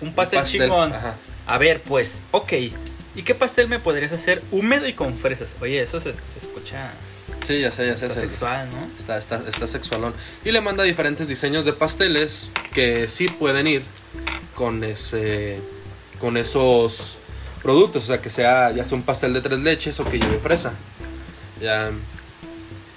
[0.02, 0.94] un pastel, pastel, chingón.
[0.94, 1.16] ajá.
[1.48, 2.54] A ver, pues, ok.
[3.16, 5.56] ¿Y qué pastel me podrías hacer húmedo y con fresas?
[5.62, 6.92] Oye, eso se, se escucha
[7.44, 8.08] Sí, ya sé, ya sé.
[8.08, 8.90] está se- sexual, ¿no?
[8.98, 10.14] Está, está, está sexualón.
[10.44, 13.84] Y le manda diferentes diseños de pasteles que sí pueden ir
[14.56, 15.60] con ese
[16.20, 17.18] con esos
[17.62, 18.04] productos.
[18.06, 20.74] O sea, que sea ya sea un pastel de tres leches o que lleve fresa.
[21.66, 21.92] Ya.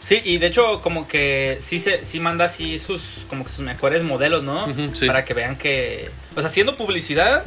[0.01, 3.65] Sí, y de hecho como que sí se sí manda así sus como que sus
[3.65, 4.67] mejores modelos, ¿no?
[4.93, 5.07] Sí.
[5.07, 7.45] Para que vean que o sea, haciendo publicidad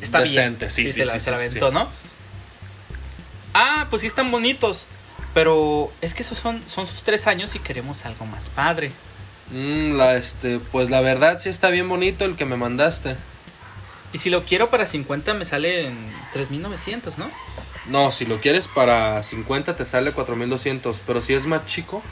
[0.00, 0.70] está Decente, bien.
[0.70, 1.74] sí, sí, se la, sí, se la sí, aventó, sí.
[1.74, 1.88] ¿no?
[3.52, 4.86] Ah, pues sí están bonitos,
[5.34, 8.90] pero es que esos son son sus tres años y queremos algo más padre.
[9.50, 13.16] Mm, la, este, pues la verdad sí está bien bonito el que me mandaste.
[14.14, 15.96] Y si lo quiero para 50 me sale en
[16.32, 17.30] 3900, ¿no?
[17.86, 22.02] No, si lo quieres para 50 te sale 4200, pero si es más chico...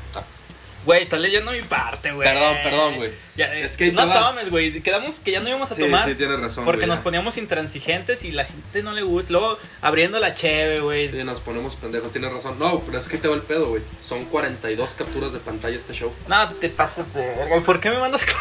[0.84, 2.28] Güey, estás leyendo mi parte, güey.
[2.28, 3.10] Perdón, perdón, güey.
[3.36, 4.80] Es que no tomes, güey.
[4.82, 6.08] Quedamos que ya no íbamos a Sí, tomar.
[6.08, 6.64] sí, tienes razón.
[6.64, 7.02] Porque güey, nos ya.
[7.04, 9.32] poníamos intransigentes y la gente no le gusta.
[9.32, 11.08] Luego abriendo la cheve, güey.
[11.08, 12.58] Sí, nos ponemos pendejos, tienes razón.
[12.58, 13.82] No, pero es que te va el pedo, güey.
[14.00, 16.12] Son 42 capturas de pantalla este show.
[16.28, 17.60] No, te pasas de.
[17.64, 18.26] ¿Por qué me mandas?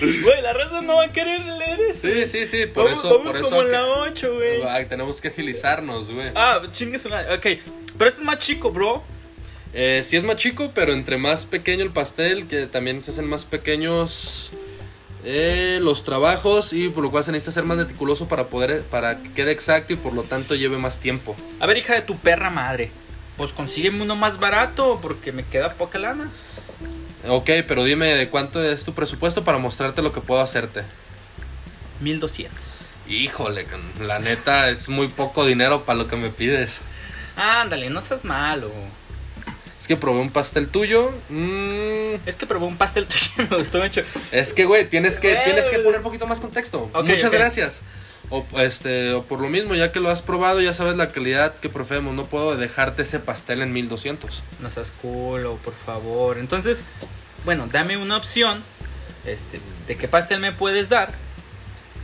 [0.00, 2.08] Güey, la raza no va a querer leer eso.
[2.08, 3.50] Sí, sí, sí, por Vamos- eso, vamos por eso.
[3.50, 4.88] como en la 8, güey.
[4.88, 6.30] Tenemos que agilizarnos, güey.
[6.34, 7.34] Ah, chingue su madre.
[7.34, 7.62] Ok.
[7.98, 9.02] Pero este es más chico, bro.
[9.78, 13.28] Eh, sí es más chico, pero entre más pequeño el pastel, que también se hacen
[13.28, 14.52] más pequeños
[15.22, 19.22] eh, los trabajos y por lo cual se necesita ser más meticuloso para poder para
[19.22, 21.36] que quede exacto y por lo tanto lleve más tiempo.
[21.60, 22.90] A ver, hija de tu perra madre.
[23.36, 26.30] Pues consígueme uno más barato porque me queda poca lana.
[27.28, 30.84] Ok, pero dime de cuánto es tu presupuesto para mostrarte lo que puedo hacerte.
[32.00, 32.88] 1200.
[33.08, 33.66] Híjole,
[34.00, 36.80] la neta es muy poco dinero para lo que me pides.
[37.36, 38.72] Ándale, no seas malo.
[39.78, 41.12] Es que probé un pastel tuyo.
[41.28, 44.02] mm, Es que probé un pastel tuyo y me gustó mucho.
[44.32, 46.90] es que, güey, tienes que, tienes que poner un poquito más contexto.
[47.04, 47.82] Muchas gracias.
[48.28, 51.54] O, este, o por lo mismo, ya que lo has probado, ya sabes la calidad
[51.56, 52.14] que preferimos.
[52.14, 54.42] No puedo dejarte ese pastel en 1200.
[54.60, 56.38] No seas culo, por favor.
[56.38, 56.82] Entonces,
[57.44, 58.64] bueno, dame una opción.
[59.26, 61.12] Este, ¿de qué pastel me puedes dar?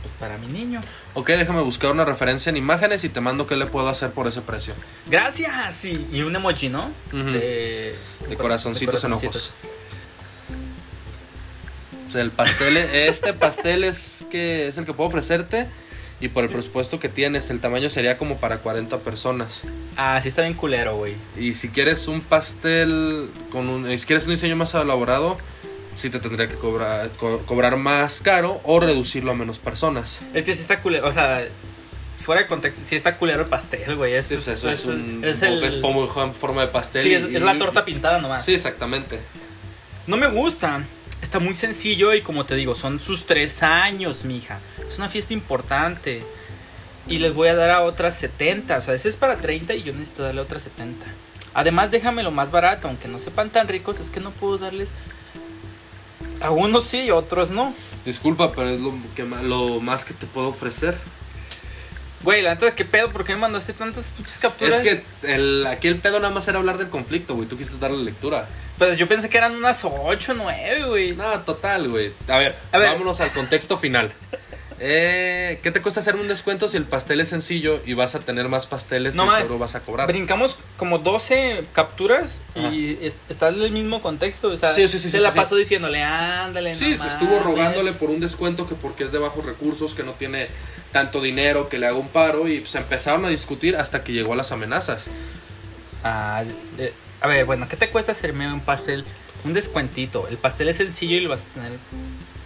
[0.03, 0.81] Pues para mi niño.
[1.15, 4.27] Ok, déjame buscar una referencia en imágenes y te mando qué le puedo hacer por
[4.27, 4.75] ese precio.
[5.07, 5.85] Gracias.
[5.85, 6.91] Y, y un emoji, ¿no?
[7.11, 7.95] De,
[8.29, 9.23] De corazoncitos en ojos.
[9.23, 9.53] corazoncitos.
[12.07, 15.67] O sea, el pastel, este pastel es que es el que puedo ofrecerte
[16.19, 19.63] y por el presupuesto que tienes, el tamaño sería como para 40 personas.
[19.97, 21.15] Ah, sí está bien culero, güey.
[21.37, 25.37] Y si quieres un pastel con un, eh, si quieres un diseño más elaborado,
[25.95, 30.21] sí te tendría que cobrar co- cobrar más caro o reducirlo a menos personas.
[30.33, 31.45] Es que sí está culero, o sea,
[32.23, 34.13] fuera de contexto, sí está culero el pastel, güey.
[34.13, 37.03] Es, Sí, pues eso es, un es el- es como en forma de pastel.
[37.03, 38.45] sí, y- es, la torta pintada nomás.
[38.45, 39.19] Sí, exactamente.
[40.07, 40.83] No me gusta.
[41.21, 44.59] Está muy sencillo y como te digo, son sus tres años, mija.
[44.85, 46.21] Es una fiesta importante.
[47.07, 48.77] Y les voy a dar a otras 70.
[48.77, 51.05] O sea, ese es para 30 y yo necesito darle otras 70.
[51.53, 52.87] Además, déjame lo más barato.
[52.89, 54.89] Aunque no sepan tan ricos, es que no puedo darles...
[56.43, 57.73] A unos sí y a otros no.
[58.05, 60.95] Disculpa, pero es lo, que, lo más que te puedo ofrecer.
[62.21, 63.11] Güey, la neta, ¿qué pedo?
[63.11, 64.75] ¿Por qué me mandaste tantas pinches capturas?
[64.75, 65.03] Es que
[65.33, 67.47] el, aquí el pedo nada más era hablar del conflicto, güey.
[67.47, 68.47] Tú quisiste darle lectura.
[68.77, 71.11] Pues yo pensé que eran unas 8, 9, güey.
[71.15, 72.13] No, total, güey.
[72.29, 72.89] A ver, A ver.
[72.91, 74.13] vámonos al contexto final.
[74.79, 78.19] Eh, ¿Qué te cuesta hacerme un descuento si el pastel es sencillo y vas a
[78.19, 79.59] tener más pasteles No y más.
[79.59, 80.07] vas a cobrar?
[80.07, 84.49] Brincamos como 12 capturas y es- está en el mismo contexto.
[84.49, 86.75] O sea, Sí, sí, sí, se la pasó diciéndole, ándale.
[86.75, 87.43] Sí, no se estuvo mames".
[87.43, 90.47] rogándole por un descuento que porque es de bajos recursos, que no tiene
[90.91, 94.33] tanto dinero, que le haga un paro y se empezaron a discutir hasta que llegó
[94.33, 95.09] a las amenazas.
[96.03, 96.43] Ah,
[96.77, 99.05] eh, a ver, bueno, ¿qué te cuesta hacerme un pastel?
[99.45, 100.27] Un descuentito.
[100.27, 101.71] El pastel es sencillo y lo vas a tener.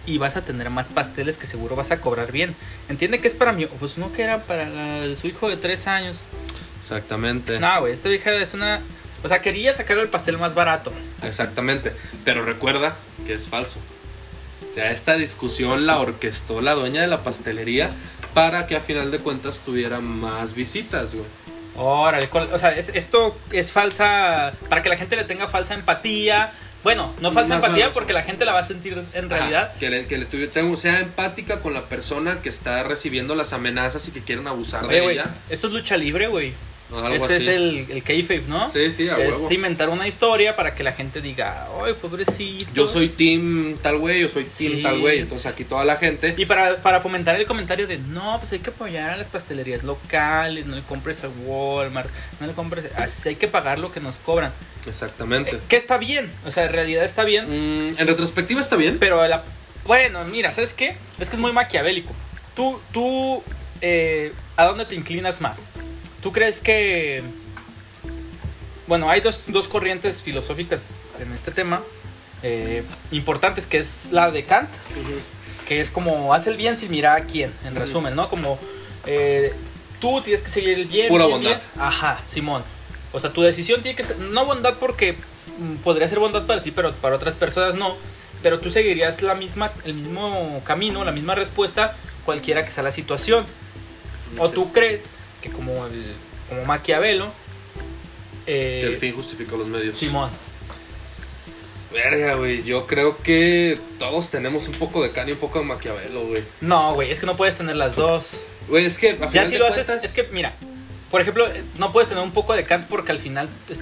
[0.06, 2.54] Y vas a tener más pasteles que seguro vas a cobrar bien.
[2.88, 3.66] Entiende que es para mí.
[3.78, 6.20] Pues no que era para la- su hijo de 3 años.
[6.78, 7.58] Exactamente.
[7.60, 8.80] No, güey, esta hija es una.
[9.22, 10.92] O sea, quería sacar el pastel más barato.
[11.22, 11.92] Exactamente.
[12.24, 13.80] Pero recuerda que es falso.
[14.68, 17.90] O sea, esta discusión la orquestó la dueña de la pastelería
[18.34, 21.26] para que a final de cuentas tuviera más visitas, güey.
[21.76, 24.52] Órale, o sea, es- esto es falsa.
[24.68, 26.52] Para que la gente le tenga falsa empatía.
[26.84, 29.70] Bueno, no falsa Más empatía porque la gente la va a sentir en realidad.
[29.70, 33.52] Ajá, que le, que le tenga- sea empática con la persona que está recibiendo las
[33.52, 35.34] amenazas y que quieren abusar Oye, de ella.
[35.50, 36.52] esto es lucha libre, güey.
[36.90, 37.48] O algo Ese así.
[37.48, 38.68] es el, el kayfabe, ¿no?
[38.70, 39.52] Sí, sí, a es huevo.
[39.52, 42.66] inventar una historia para que la gente diga, ay, pobrecito.
[42.74, 44.82] Yo soy team tal güey, yo soy team Sí.
[44.82, 45.18] tal güey.
[45.18, 46.34] Entonces aquí toda la gente.
[46.36, 49.82] Y para, para fomentar el comentario de, no, pues hay que apoyar a las pastelerías
[49.84, 52.08] locales, no le compres a Walmart,
[52.40, 54.52] no le compres, así hay que pagar lo que nos cobran.
[54.86, 55.56] Exactamente.
[55.56, 58.96] Eh, que está bien, o sea, en realidad está bien, Mm, en retrospectiva está bien.
[58.98, 59.44] pero la,
[59.84, 60.96] bueno, mira, ¿sabes qué?
[61.18, 62.12] Es que es muy maquiavélico.
[62.56, 63.42] Tú, tú,
[63.82, 65.70] eh, ¿a dónde te inclinas más?
[66.22, 67.22] ¿Tú crees que...
[68.86, 71.82] Bueno, hay dos, dos corrientes filosóficas en este tema
[72.42, 74.70] eh, importantes, que es la de Kant,
[75.66, 78.28] que es como haz el bien sin mirar a quién, en resumen, ¿no?
[78.28, 78.58] Como
[79.04, 79.52] eh,
[80.00, 81.08] tú tienes que seguir el bien.
[81.08, 81.50] Pura bien, bondad.
[81.56, 81.60] bien.
[81.78, 82.62] Ajá, Simón.
[83.12, 86.46] O O sea, tu decisión tiene que ser, no bondad porque mm, podría ser bondad
[86.46, 87.96] para ti, pero para otras personas no.
[88.42, 92.92] Pero tú seguirías la misma, el mismo camino, la misma respuesta, cualquiera que sea la
[92.92, 93.44] situación.
[94.38, 95.06] O tú crees
[95.42, 96.14] que como, el,
[96.48, 97.30] como Maquiavelo,
[98.46, 99.94] eh, Que el fin justifica los medios.
[99.96, 100.30] Simón,
[101.92, 102.62] Verga, güey.
[102.62, 106.42] Yo creo que todos tenemos un poco de Kant y un poco de Maquiavelo, güey.
[106.60, 108.42] no, güey, es que no puedes tener las dos.
[108.68, 110.54] Güey, es que a Ya final si de lo haces, es que mira,
[111.10, 113.80] por ejemplo, eh, no puedes tener un poco de Kant porque al final es-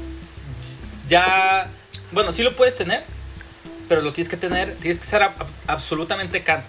[1.09, 1.69] ya,
[2.13, 3.03] bueno, sí lo puedes tener,
[3.89, 6.65] pero lo tienes que tener, tienes que ser ab- absolutamente Kant.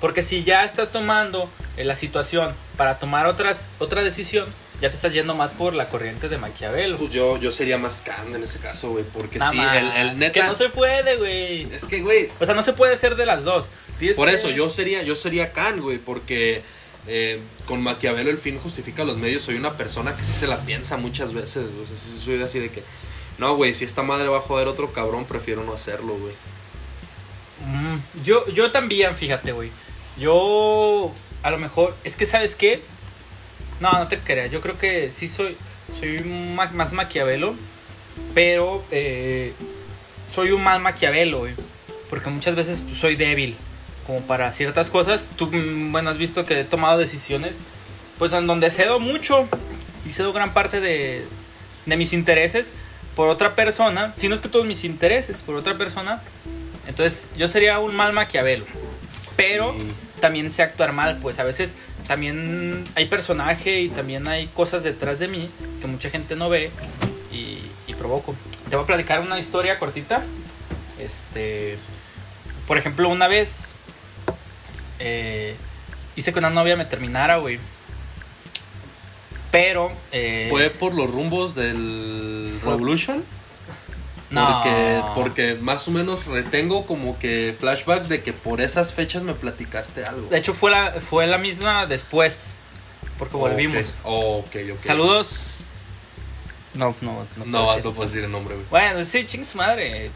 [0.00, 4.46] Porque si ya estás tomando eh, la situación para tomar otras, otra decisión,
[4.80, 6.98] ya te estás yendo más por la corriente de Maquiavelo.
[6.98, 9.04] Pues yo, yo sería más Kant en ese caso, güey.
[9.04, 10.40] Porque sí, más, el, el neta.
[10.40, 11.62] Que no se puede, güey.
[11.74, 12.30] Es que, güey.
[12.38, 13.68] O sea, no se puede ser de las dos.
[13.98, 15.98] Tienes Por que- eso, yo sería, yo sería Kant, güey.
[15.98, 16.62] Porque
[17.08, 19.42] eh, con Maquiavelo el fin justifica los medios.
[19.42, 21.66] Soy una persona que sí se la piensa muchas veces.
[21.82, 22.84] O sea, sí soy así de que.
[23.38, 26.34] No, güey, si esta madre va a joder otro cabrón, prefiero no hacerlo, güey.
[27.66, 29.70] Mm, yo, yo también, fíjate, güey.
[30.18, 31.12] Yo,
[31.42, 32.82] a lo mejor, es que, ¿sabes qué?
[33.80, 34.50] No, no te creas.
[34.50, 35.56] Yo creo que sí soy,
[36.00, 37.54] soy ma- más maquiavelo,
[38.34, 39.52] pero eh,
[40.34, 41.46] soy un mal maquiavelo.
[42.10, 43.56] Porque muchas veces pues, soy débil,
[44.06, 45.30] como para ciertas cosas.
[45.36, 47.58] Tú, mm, bueno, has visto que he tomado decisiones,
[48.18, 49.46] pues en donde cedo mucho
[50.08, 51.24] y cedo gran parte de,
[51.86, 52.72] de mis intereses
[53.14, 54.14] por otra persona.
[54.16, 56.22] Si no es que todos mis intereses, por otra persona.
[56.88, 58.64] Entonces, yo sería un mal maquiavelo.
[59.36, 59.76] Pero
[60.18, 61.74] también sé actuar mal, pues a veces
[62.06, 65.48] también hay personaje y también hay cosas detrás de mí
[65.80, 66.70] que mucha gente no ve
[67.32, 68.34] y, y provoco.
[68.70, 70.22] Te voy a platicar una historia cortita.
[70.98, 71.78] Este,
[72.66, 73.68] por ejemplo, una vez
[74.98, 75.56] eh,
[76.16, 77.58] hice que una novia me terminara, güey.
[79.50, 83.24] Pero eh, ¿Fue por los rumbos del Fue- Revolution?
[84.30, 84.62] No.
[84.62, 89.34] Porque, porque más o menos retengo como que flashback de que por esas fechas me
[89.34, 90.28] platicaste algo.
[90.28, 92.52] De hecho fue la fue la misma después
[93.18, 93.94] porque volvimos.
[94.04, 94.80] Oh, ok, ok.
[94.80, 95.54] Saludos.
[96.74, 97.44] No, no, no.
[97.46, 97.92] No, puedo no, decir.
[97.92, 98.66] puedes decir el nombre, güey.
[98.70, 100.10] Bueno, sí, ching su madre.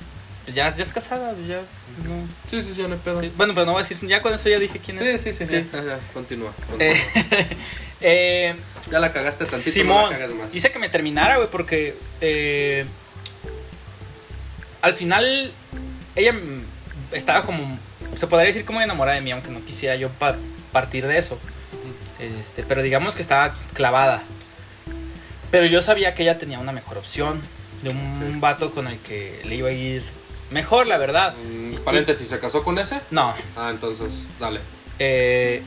[0.45, 1.61] Pues Ya, ya es casada, ya.
[2.05, 2.29] No.
[2.47, 3.21] Sí, sí, sí, no hay pedo.
[3.21, 4.07] Sí, Bueno, pero no voy a decir.
[4.09, 5.23] Ya con eso ya dije quién Sí, es.
[5.23, 5.69] sí, sí, sí.
[5.73, 6.53] Ajá, continúa.
[6.69, 6.95] continúa.
[6.95, 7.57] Eh,
[8.01, 8.57] eh,
[8.91, 10.55] ya la cagaste tantito, no Simón, la cagas más.
[10.55, 12.85] hice que me terminara, güey, porque eh,
[14.83, 15.53] al final
[16.17, 16.35] ella
[17.13, 17.79] estaba como,
[18.17, 20.37] se podría decir como enamorada de mí, aunque no quisiera yo pa-
[20.73, 21.39] partir de eso.
[22.21, 24.23] Este, pero digamos que estaba clavada.
[25.51, 27.41] Pero yo sabía que ella tenía una mejor opción,
[27.83, 30.03] de un vato con el que le iba a ir
[30.51, 31.35] mejor, la verdad.
[31.35, 33.01] Mm, paréntesis, ¿se casó con ese?
[33.11, 34.09] No, Ah, entonces,
[34.39, 34.61] dale.
[34.99, 35.63] eh,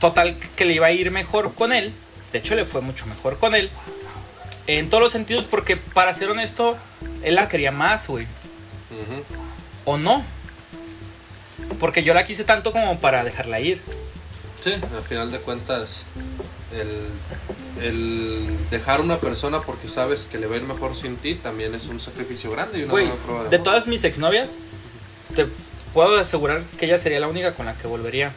[0.00, 1.92] total que le iba a ir mejor con él.
[2.32, 3.70] De hecho, le fue mucho mejor con él.
[4.66, 6.76] En todos los sentidos, porque para ser honesto,
[7.22, 8.26] él la quería más, güey.
[9.84, 10.24] O no.
[11.80, 13.80] Porque yo la quise tanto como para dejarla ir.
[14.60, 16.04] Sí, al final de cuentas,
[16.72, 21.16] el, el dejar a una persona porque sabes que le va a ir mejor sin
[21.16, 24.02] ti también es un sacrificio grande y una Güey, buena prueba de, de todas mis
[24.04, 24.56] exnovias,
[25.36, 25.46] te
[25.94, 28.32] puedo asegurar que ella sería la única con la que volvería.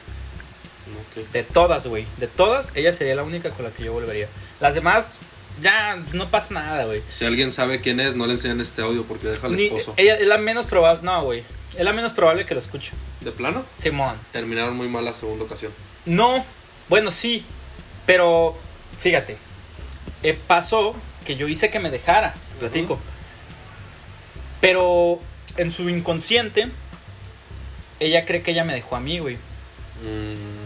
[1.34, 2.06] De todas, güey.
[2.18, 4.28] De todas, ella sería la única con la que yo volvería.
[4.62, 5.18] Las demás,
[5.62, 7.02] ya no pasa nada, güey.
[7.10, 9.94] Si alguien sabe quién es, no le enseñan este audio porque deja al Ni- esposo.
[9.98, 11.02] Ella es la menos probable.
[11.04, 11.44] No, güey.
[11.78, 12.92] Es la menos probable que lo escuche.
[13.22, 13.66] ¿De plano?
[13.78, 14.16] Simón.
[14.32, 15.72] Terminaron muy mal la segunda ocasión.
[16.06, 16.46] No,
[16.90, 17.44] bueno, sí.
[18.06, 18.58] Pero,
[19.00, 19.38] fíjate.
[20.24, 20.96] eh, pasó
[21.26, 22.34] que yo hice que me dejara.
[22.52, 23.00] Te platico.
[24.60, 25.20] Pero
[25.58, 26.70] en su inconsciente,
[28.00, 29.36] ella cree que ella me dejó a mí, güey.
[30.04, 30.61] Mm,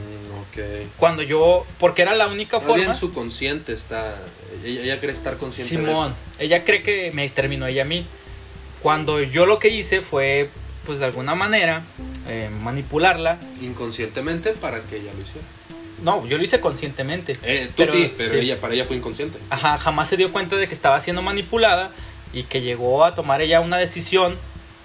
[0.55, 0.87] ok.
[0.97, 1.65] Cuando yo.
[1.79, 2.83] Porque era la única Más forma.
[2.83, 4.17] bien su consciente está.
[4.63, 6.15] Ella, ella cree estar consciente de Simón, eso.
[6.43, 8.05] ella cree que me terminó ella a mí.
[8.81, 10.49] Cuando yo lo que hice fue,
[10.85, 11.83] pues de alguna manera,
[12.27, 13.39] eh, manipularla.
[13.61, 15.45] Inconscientemente para que ella lo hiciera.
[16.03, 17.37] No, yo lo hice conscientemente.
[17.43, 18.39] Eh, tú Pero- sí, pero sí.
[18.41, 19.39] ella para ella fue inconsciente.
[19.49, 21.91] Ajá, jamás se dio cuenta de que estaba siendo manipulada
[22.33, 24.37] y que llegó a tomar ella una decisión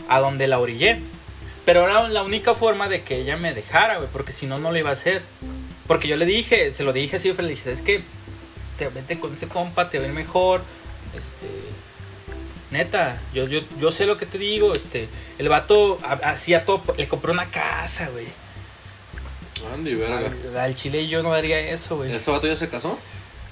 [0.09, 1.01] a donde la orillé.
[1.65, 4.71] Pero era la única forma de que ella me dejara, güey, porque si no, no
[4.73, 5.23] lo iba a hacer.
[5.91, 8.01] Porque yo le dije, se lo dije así, le dije, es que
[8.79, 10.63] te vete con ese compa, te va a ir mejor.
[11.17, 11.49] Este.
[12.71, 14.73] Neta, yo, yo, yo sé lo que te digo.
[14.73, 18.29] Este, el vato ha- hacía todo, le compró una casa, güey.
[19.75, 20.31] Andy, verga.
[20.53, 22.15] Al, al chile yo no haría eso, güey.
[22.15, 22.97] ¿Ese vato ya se casó?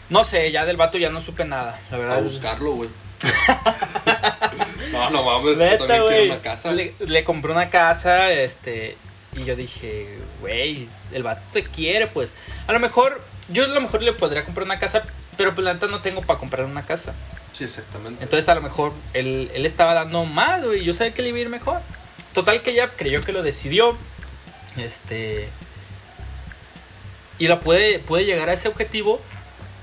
[0.09, 2.19] No sé, ya del vato ya no supe nada, la verdad.
[2.19, 2.89] A buscarlo, güey.
[4.93, 6.71] no, no mames, yo Neta, también quiero una casa.
[6.71, 8.97] Le, le compré una casa, este,
[9.37, 12.33] y yo dije, güey, el vato te quiere, pues.
[12.67, 15.05] A lo mejor, yo a lo mejor le podría comprar una casa,
[15.37, 17.15] pero pues la neta no tengo para comprar una casa.
[17.53, 18.23] Sí, exactamente.
[18.23, 20.85] Entonces a lo mejor él, él estaba dando más, güey.
[20.85, 21.81] Yo sabía que le iba a ir mejor.
[22.33, 23.97] Total que ella creyó que lo decidió.
[24.77, 25.49] Este.
[27.39, 29.21] Y la puede, puede llegar a ese objetivo.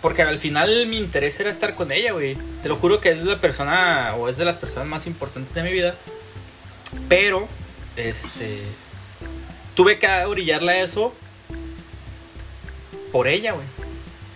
[0.01, 2.37] Porque al final mi interés era estar con ella, güey.
[2.61, 4.15] Te lo juro que es la persona.
[4.15, 5.95] O es de las personas más importantes de mi vida.
[7.09, 7.47] Pero.
[7.95, 8.61] Este.
[9.75, 11.13] Tuve que orillarla a eso.
[13.11, 13.65] Por ella, güey.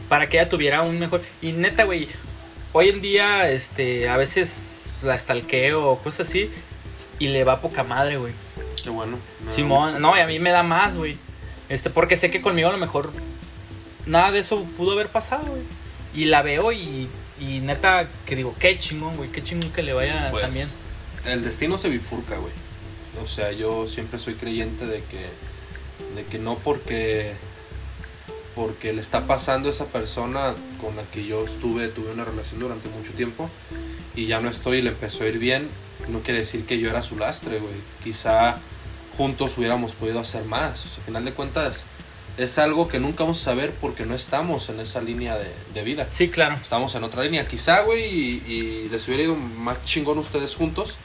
[0.07, 1.21] Para que ella tuviera un mejor.
[1.41, 2.07] Y neta, güey.
[2.73, 4.09] Hoy en día, este.
[4.09, 6.49] A veces la stalkeo o cosas así.
[7.17, 8.33] Y le va poca madre, güey.
[8.83, 9.17] Qué bueno.
[9.47, 11.17] Simón, no, y a mí me da más, güey.
[11.67, 13.11] Este, porque sé que conmigo a lo mejor
[14.05, 15.63] nada de eso pudo haber pasado, güey.
[16.15, 17.07] Y la veo y,
[17.39, 20.67] y neta que digo, qué chingón, güey, qué chingón que le vaya Pues, también.
[21.25, 22.53] El destino se bifurca, güey.
[23.23, 25.25] O sea, yo siempre soy creyente de que,
[26.15, 27.33] de que no porque,
[28.55, 32.59] porque le está pasando a esa persona con la que yo estuve, tuve una relación
[32.59, 33.49] durante mucho tiempo
[34.15, 35.69] y ya no estoy y le empezó a ir bien,
[36.07, 37.73] no quiere decir que yo era su lastre, güey.
[38.03, 38.57] Quizá
[39.17, 40.85] juntos hubiéramos podido hacer más.
[40.85, 41.85] O sea, a final de cuentas,
[42.37, 45.83] es algo que nunca vamos a saber porque no estamos en esa línea de, de
[45.83, 46.07] vida.
[46.09, 46.57] Sí, claro.
[46.61, 50.97] Estamos en otra línea, quizá, güey, y, y les hubiera ido más chingón ustedes juntos.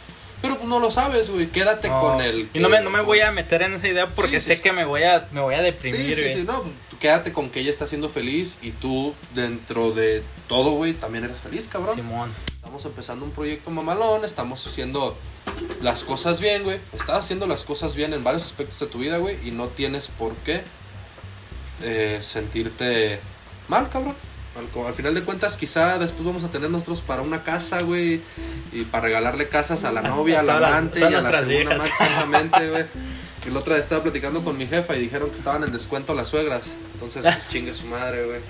[0.45, 1.47] Pero pues no lo sabes, güey.
[1.49, 2.49] Quédate No, con el.
[2.53, 4.62] y no me, no me voy a meter en esa idea porque Sí, sé sí,
[4.62, 6.34] que me voy a, me voy a Sí, deprimir, sí, güey.
[6.34, 6.45] sí.
[6.45, 10.92] No, pues quédate con que ella está siendo feliz y tú, dentro de todo, güey,
[10.92, 11.95] también eres feliz, cabrón.
[11.97, 12.30] Simón.
[12.57, 15.16] Estamos empezando un proyecto mamalón, estamos haciendo
[15.82, 16.78] las cosas bien, güey.
[16.92, 20.09] Estás haciendo las cosas bien en varios aspectos de tu vida, güey, y no tienes
[20.09, 20.62] por qué
[21.82, 23.20] eh, sentirte
[23.68, 24.14] mal, cabrón.
[24.57, 28.21] Al, final de cuentas, quizá después vamos a tener nosotros para una casa, güey,
[28.73, 31.75] y para regalarle casas a la novia, al Todas las- amante y a la segunda
[31.77, 32.85] más exactamente, güey.
[33.47, 36.15] Y la otra vez estaba platicando con mi jefa y dijeron que estaban en descuento
[36.15, 36.75] las suegras.
[36.95, 38.41] Entonces, pues chingue su madre, güey.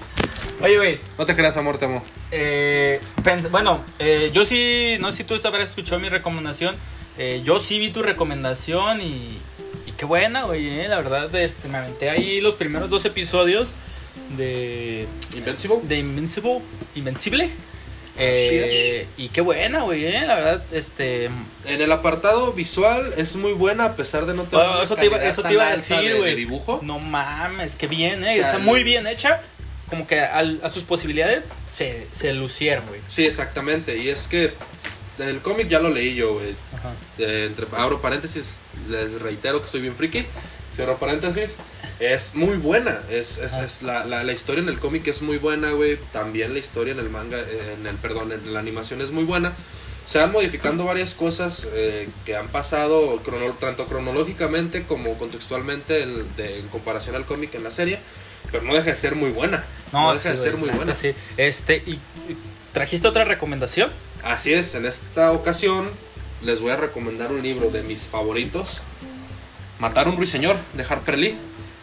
[0.61, 2.05] Oye, güey, No te creas, amor, te amo.
[2.31, 3.01] Eh,
[3.51, 6.77] bueno, eh, yo sí, no sé si tú habrás escuchado mi recomendación.
[7.19, 9.39] Eh, yo sí vi tu recomendación y,
[9.87, 10.81] y qué buena, güey.
[10.81, 13.73] eh, la verdad, este, me aventé ahí los primeros dos episodios
[14.37, 15.07] de,
[15.37, 15.78] Invincible.
[15.82, 16.61] de Invincible.
[16.95, 17.51] Invencible.
[18.16, 20.05] Eh, y qué buena, güey.
[20.07, 21.24] eh, la verdad, este.
[21.24, 25.07] En el apartado visual es muy buena a pesar de no tener una eso te
[25.07, 26.30] iba, eso te iba a decir, de- güey.
[26.30, 26.78] de dibujo.
[26.82, 28.30] No mames, qué bien, eh.
[28.30, 29.41] O sea, Está el- muy bien hecha.
[29.91, 33.01] Como que al- a sus posibilidades se, se lucieron, güey.
[33.07, 33.99] Sí, exactamente.
[33.99, 34.53] Y es que
[35.18, 36.55] el cómic ya lo leí yo, güey.
[37.18, 40.24] Eh, entre, abro paréntesis, les reitero que soy bien friki.
[40.74, 41.57] Cierro paréntesis.
[42.01, 43.01] Es muy buena.
[43.11, 43.64] Es, es, Ajá.
[43.64, 45.97] es la, la, la historia en el cómic es muy buena, güey.
[46.12, 49.24] También la historia en el manga, eh, en el perdón, en la animación es muy
[49.24, 49.53] buena.
[50.05, 56.36] Se van modificando varias cosas eh, que han pasado crono- tanto cronológicamente como contextualmente en,
[56.36, 57.99] de- en comparación al cómic en la serie.
[58.53, 59.64] Pero no deja de ser muy buena.
[59.92, 60.95] No, deja de sí, ser güey, muy buena.
[60.95, 61.14] sí.
[61.36, 62.01] Este, y, y-
[62.72, 63.90] ¿trajiste otra recomendación?
[64.24, 65.88] Así es, en esta ocasión
[66.42, 68.82] les voy a recomendar un libro de mis favoritos.
[69.78, 71.36] Matar a un ruiseñor de Harper Lee,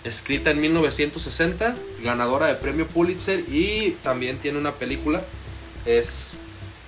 [0.03, 5.23] escrita en 1960, ganadora de premio Pulitzer y también tiene una película.
[5.85, 6.33] Es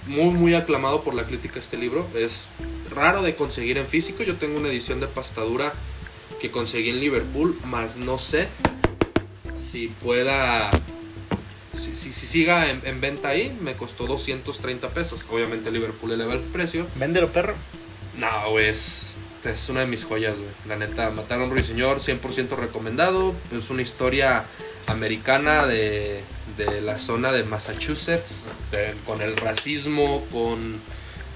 [0.07, 2.07] muy muy aclamado por la crítica este libro.
[2.16, 2.47] Es
[2.89, 4.24] raro de conseguir en físico.
[4.24, 5.74] Yo tengo una edición de pastadura
[6.39, 8.47] que conseguí en Liverpool, más no sé
[9.57, 10.70] si pueda
[11.74, 15.24] si, si, si siga en, en venta ahí, me costó 230 pesos.
[15.32, 16.88] Obviamente Liverpool eleva el precio.
[16.95, 17.55] Véndelo, perro.
[18.18, 19.16] No, es,
[19.46, 20.50] es una de mis joyas, güey.
[20.68, 23.34] La neta, Matar a un ruiseñor, 100% recomendado.
[23.56, 24.46] Es una historia
[24.88, 26.22] americana de,
[26.58, 30.80] de la zona de Massachusetts, de- con el racismo, con,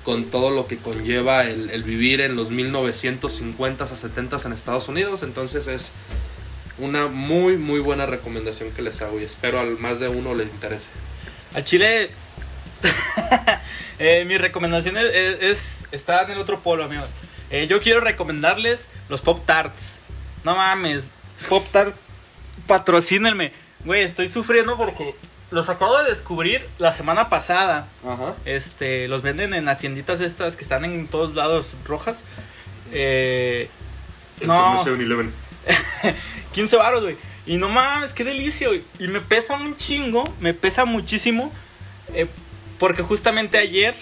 [0.03, 4.87] con todo lo que conlleva el, el vivir en los 1950s a 70s en Estados
[4.87, 5.23] Unidos.
[5.23, 5.91] Entonces es
[6.77, 10.47] una muy, muy buena recomendación que les hago y espero al más de uno les
[10.47, 10.89] interese.
[11.53, 12.09] Al chile.
[13.99, 17.09] eh, mi recomendación es- es- está en el otro polo, amigos.
[17.49, 19.99] Eh, yo quiero recomendarles los Pop Tarts.
[20.43, 21.11] No mames,
[21.49, 21.99] Pop Tarts,
[22.67, 23.51] patrocínenme.
[23.85, 25.15] Güey, estoy sufriendo porque
[25.51, 27.87] los acabo de descubrir la semana pasada.
[28.05, 28.35] Ajá.
[28.45, 32.23] Este, los venden en las tienditas estas que están en todos lados rojas.
[32.91, 33.69] Eh,
[34.41, 34.75] no,
[36.53, 37.17] 15 baros, güey.
[37.45, 38.83] Y no mames, qué delicia, güey.
[38.99, 41.51] Y me pesa un chingo, me pesa muchísimo.
[42.13, 42.27] eh,
[42.77, 43.95] porque justamente ayer,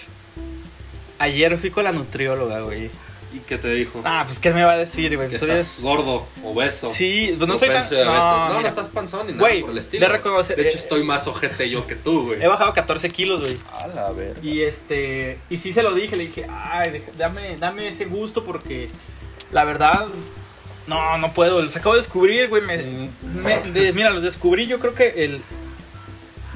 [1.18, 2.90] ayer fui con la nutrióloga, güey.
[3.36, 4.00] ¿Y qué te dijo?
[4.04, 5.28] Ah, pues, ¿qué me va a decir, güey?
[5.28, 6.90] que Soy- estás gordo, obeso.
[6.90, 7.88] Sí, pues no estoy tan...
[8.06, 10.06] No, no, mira, estás panzón ni nada Güey, por el estilo.
[10.06, 12.42] de reconocer- De hecho, eh, estoy más ojete yo que tú, güey.
[12.42, 13.56] He bajado 14 kilos, güey.
[13.72, 14.40] A la verga.
[14.42, 18.88] Y este, y sí se lo dije, le dije, ay, dame, dame ese gusto porque
[19.52, 20.06] la verdad,
[20.86, 21.60] no, no puedo.
[21.60, 22.62] Los acabo de descubrir, güey.
[22.62, 25.42] me- me- de- mira, los descubrí yo creo que el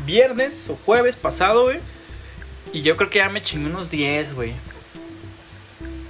[0.06, 1.78] viernes o jueves pasado, güey.
[2.72, 4.52] Y yo creo que ya me chingué unos 10, güey.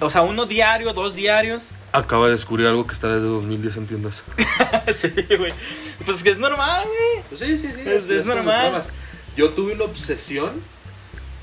[0.00, 1.70] O sea, uno diario, dos diarios.
[1.92, 4.24] Acaba de descubrir algo que está desde 2010 en tiendas.
[4.94, 5.52] sí, güey.
[6.04, 7.24] Pues que es normal, güey.
[7.28, 7.82] Pues sí, sí, sí.
[8.12, 8.80] Es- normal.
[9.36, 10.62] Yo tuve una obsesión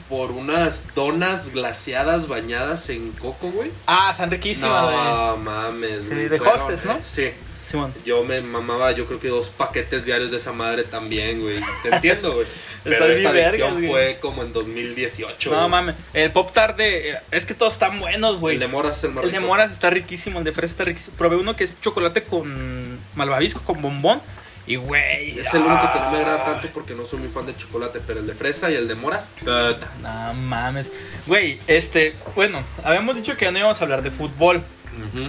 [0.10, 3.72] por unas donas glaciadas bañadas en coco, güey.
[3.86, 4.98] Ah, están riquísimas, güey.
[4.98, 6.30] No mames, Sí, güey.
[6.30, 6.94] de Fueron, Hostess, ¿no?
[6.94, 7.36] eh,
[7.68, 7.78] Sí.
[8.06, 11.60] Yo me mamaba, yo creo que dos paquetes diarios de esa madre también, güey.
[11.84, 12.48] Te entiendo, güey.
[12.84, 13.88] Pero esa adicción vergas, güey.
[13.90, 15.52] fue como en 2018.
[15.52, 15.96] No mames.
[16.14, 17.18] El Pop Tart de.
[17.32, 18.56] Es que todos están buenos, güey.
[18.56, 20.84] El de moras es el más El de moras está riquísimo, el de fresa está
[20.86, 21.18] riquísimo.
[21.18, 24.22] Probé uno que es chocolate con malvavisco, con bombón.
[24.66, 25.40] Y, güey.
[25.40, 28.02] Es el único que no me agrada tanto porque no soy muy fan del chocolate,
[28.06, 29.30] pero el de fresa y el de moras.
[30.02, 30.92] No mames.
[31.26, 32.16] Güey, este.
[32.36, 34.64] Bueno, habíamos dicho que ya no íbamos a hablar de fútbol.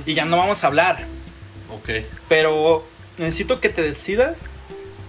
[0.07, 1.05] Y ya no vamos a hablar.
[1.71, 2.05] Ok.
[2.29, 4.47] Pero necesito que te decidas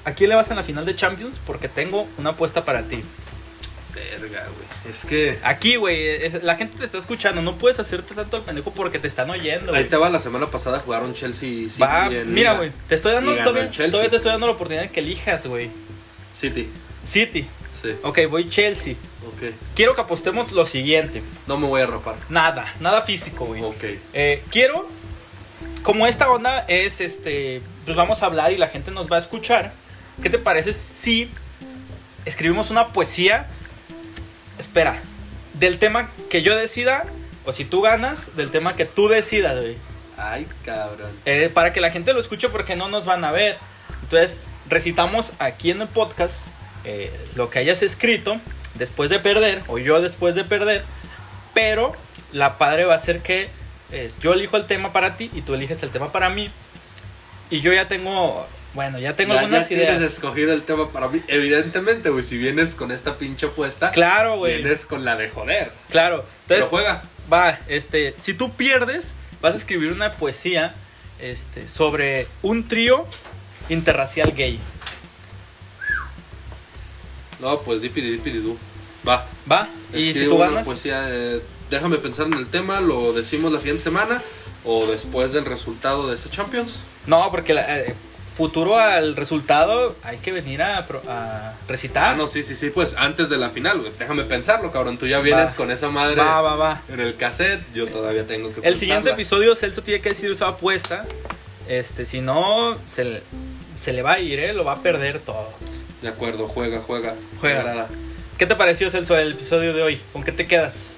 [0.04, 3.04] a quién le vas en la final de Champions porque tengo una apuesta para ti.
[3.94, 4.92] Verga, güey.
[4.92, 5.40] Es que.
[5.44, 7.42] Aquí, güey, la gente te está escuchando.
[7.42, 9.74] No puedes hacerte tanto al pendejo porque te están oyendo.
[9.74, 11.82] Ahí te va, la semana pasada jugaron Chelsea y City.
[11.82, 15.00] Va, en mira, güey, te estoy dando todavía te estoy dando la oportunidad de que
[15.00, 15.70] elijas, güey.
[16.34, 16.70] City.
[17.04, 17.48] City.
[17.74, 17.96] Sí.
[18.04, 18.94] Ok, voy Chelsea.
[19.28, 19.54] Ok.
[19.76, 21.24] Quiero que apostemos lo siguiente.
[21.48, 22.16] No me voy a rapar.
[22.30, 23.64] Nada, nada físico, güey.
[23.64, 23.84] Ok.
[24.14, 24.88] Eh, quiero,
[25.90, 29.20] como esta onda es, este, pues vamos a hablar y la gente nos va a
[29.20, 29.72] escuchar.
[30.22, 31.32] ¿Qué te parece si
[32.26, 33.48] escribimos una poesía?
[34.60, 35.02] Espera,
[35.56, 37.06] del tema que yo decida,
[37.44, 39.78] o si tú ganas, del tema que tú decidas, güey.
[40.16, 41.10] Ay, cabrón.
[41.26, 43.58] Eh, para que la gente lo escuche porque no nos van a ver.
[44.04, 46.44] Entonces, recitamos aquí en el podcast
[46.84, 48.40] eh, lo que hayas escrito
[48.76, 50.84] después de perder, o yo después de perder,
[51.56, 51.94] pero
[52.32, 53.50] la padre va a ser que
[53.92, 56.52] eh, yo elijo el tema para ti y tú eliges el tema para mí.
[57.50, 59.90] Y yo ya tengo, bueno, ya tengo ya, algunas ya ideas.
[59.98, 61.22] tienes escogido el tema para mí.
[61.28, 64.58] Evidentemente, güey, si vienes con esta pinche apuesta, Claro, güey.
[64.62, 65.72] vienes con la de joder.
[65.90, 66.26] Claro.
[66.48, 67.04] Pero Entonces, juega.
[67.32, 70.76] va, este, si tú pierdes, vas a escribir una poesía
[71.20, 73.08] este, sobre un trío
[73.70, 74.60] interracial gay.
[77.40, 78.58] No, pues dipidi dipidi du.
[79.08, 79.26] Va.
[79.50, 79.70] ¿Va?
[79.94, 83.60] Y si tú una ganas, poesía, eh, déjame pensar en el tema, lo decimos la
[83.60, 84.22] siguiente semana
[84.66, 86.84] o después del resultado de este Champions.
[87.06, 87.96] no, porque la- eh,
[88.36, 90.86] futuro al resultado hay que venir a,
[91.68, 92.14] recitar.
[92.14, 93.92] Ah, no, sí, sí, sí, pues antes de la final, güey.
[94.00, 94.98] Déjame pensarlo, cabrón.
[94.98, 95.56] Tú ya vienes Va.
[95.56, 96.82] con esa madre Va, va, va.
[96.88, 97.62] en el cassette.
[97.74, 101.06] Yo todavía tengo que El siguiente episodio Celso tiene que decir su apuesta.
[101.68, 103.24] Este, si no, se, le-
[103.76, 104.54] se le va a ir, ¿eh?
[104.54, 105.50] Lo va a perder todo.
[106.02, 107.16] De acuerdo, juega, juega.
[107.42, 107.88] Juega.
[108.38, 110.02] ¿Qué te pareció, Celso, el episodio de hoy?
[110.14, 110.94] ¿Con qué te quedas?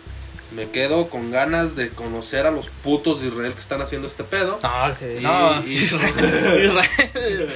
[0.51, 4.23] Me quedo con ganas de conocer a los putos de Israel que están haciendo este
[4.25, 4.59] pedo.
[4.61, 5.63] No, que- Y- no.
[5.65, 7.49] y- Israel.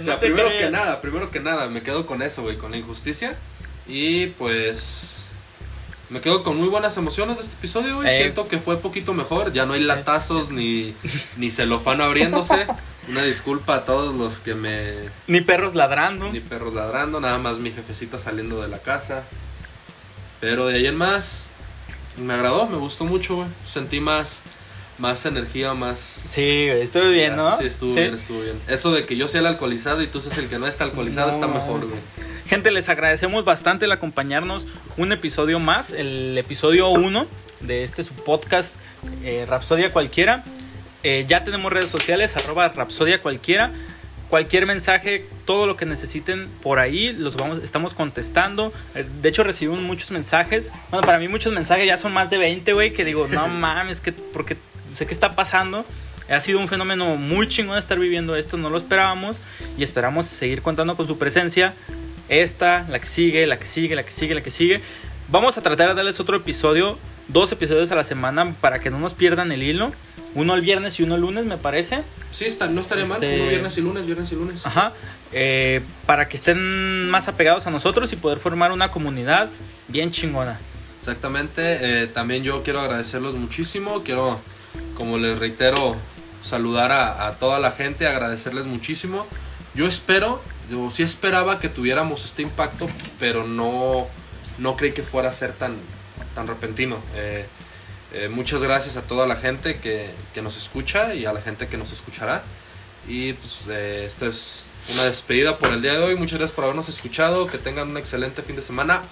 [0.00, 2.72] O sea, No primero que nada, primero que nada, me quedo con eso, güey, con
[2.72, 3.36] la injusticia.
[3.86, 5.28] Y pues.
[6.10, 8.08] Me quedo con muy buenas emociones de este episodio, güey.
[8.08, 8.16] Eh.
[8.18, 9.52] Siento que fue poquito mejor.
[9.52, 10.94] Ya no hay latazos ni,
[11.36, 12.66] ni celofán abriéndose.
[13.08, 14.92] Una disculpa a todos los que me.
[15.28, 16.30] Ni perros ladrando.
[16.32, 19.24] Ni perros ladrando, nada más mi jefecita saliendo de la casa.
[20.40, 21.50] Pero de ahí en más,
[22.18, 23.48] me agradó, me gustó mucho, güey.
[23.64, 24.42] Sentí más,
[24.98, 25.98] más energía, más.
[25.98, 27.56] Sí, estuvo bien, ¿no?
[27.56, 28.60] Sí, estuvo bien, estuvo bien.
[28.68, 31.28] Eso de que yo sea el alcoholizado y tú seas el que no está alcoholizado
[31.28, 31.32] No.
[31.34, 32.00] está mejor, güey.
[32.46, 37.26] Gente, les agradecemos bastante el acompañarnos un episodio más, el episodio 1
[37.60, 38.74] de este su podcast
[39.22, 40.44] eh, Rapsodia Cualquiera.
[41.02, 43.72] Eh, ya tenemos redes sociales, arroba Rapsodia Cualquiera.
[44.28, 48.72] Cualquier mensaje, todo lo que necesiten por ahí, los vamos, estamos contestando.
[48.94, 50.72] Eh, De hecho, recibimos muchos mensajes.
[50.90, 54.00] Bueno, para mí muchos mensajes ya son más de 20, güey, que digo, no mames,
[54.00, 54.56] que porque
[54.92, 55.84] sé qué está pasando.
[56.28, 59.40] Ha sido un fenómeno muy chingón estar viviendo esto, no lo esperábamos
[59.76, 61.74] y esperamos seguir contando con su presencia.
[62.30, 64.80] Esta, la que sigue, la que sigue, la que sigue, la que sigue.
[65.28, 66.98] Vamos a tratar de darles otro episodio,
[67.28, 69.92] dos episodios a la semana para que no nos pierdan el hilo.
[70.34, 72.02] Uno el viernes y uno el lunes, me parece.
[72.32, 73.22] Sí, está, no estaría mal.
[73.22, 74.66] Este- Uno viernes y lunes, viernes y lunes.
[74.66, 74.92] Ajá.
[75.32, 79.48] Eh, para que estén más apegados a nosotros y poder formar una comunidad
[79.88, 80.58] bien chingona.
[80.98, 82.02] Exactamente.
[82.02, 84.02] eh, también yo quiero agradecerlos muchísimo.
[84.02, 84.40] Quiero,
[84.96, 85.96] como les reitero,
[86.40, 89.26] saludar a, a toda la gente, agradecerles muchísimo.
[89.76, 92.88] Yo espero, yo sí esperaba que tuviéramos este impacto,
[93.20, 94.06] pero no,
[94.58, 95.76] no creí que fuera a ser tan,
[96.34, 96.98] tan repentino.
[97.14, 97.46] Eh,
[98.12, 101.68] eh, muchas gracias a toda la gente que, que nos escucha y a la gente
[101.68, 102.42] que nos escuchará.
[103.08, 106.16] Y pues, eh, esta es una despedida por el día de hoy.
[106.16, 107.46] Muchas gracias por habernos escuchado.
[107.46, 109.02] Que tengan un excelente fin de semana.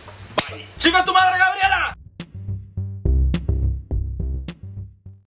[0.79, 2.02] ¡Chinga tu madre, Gabriela!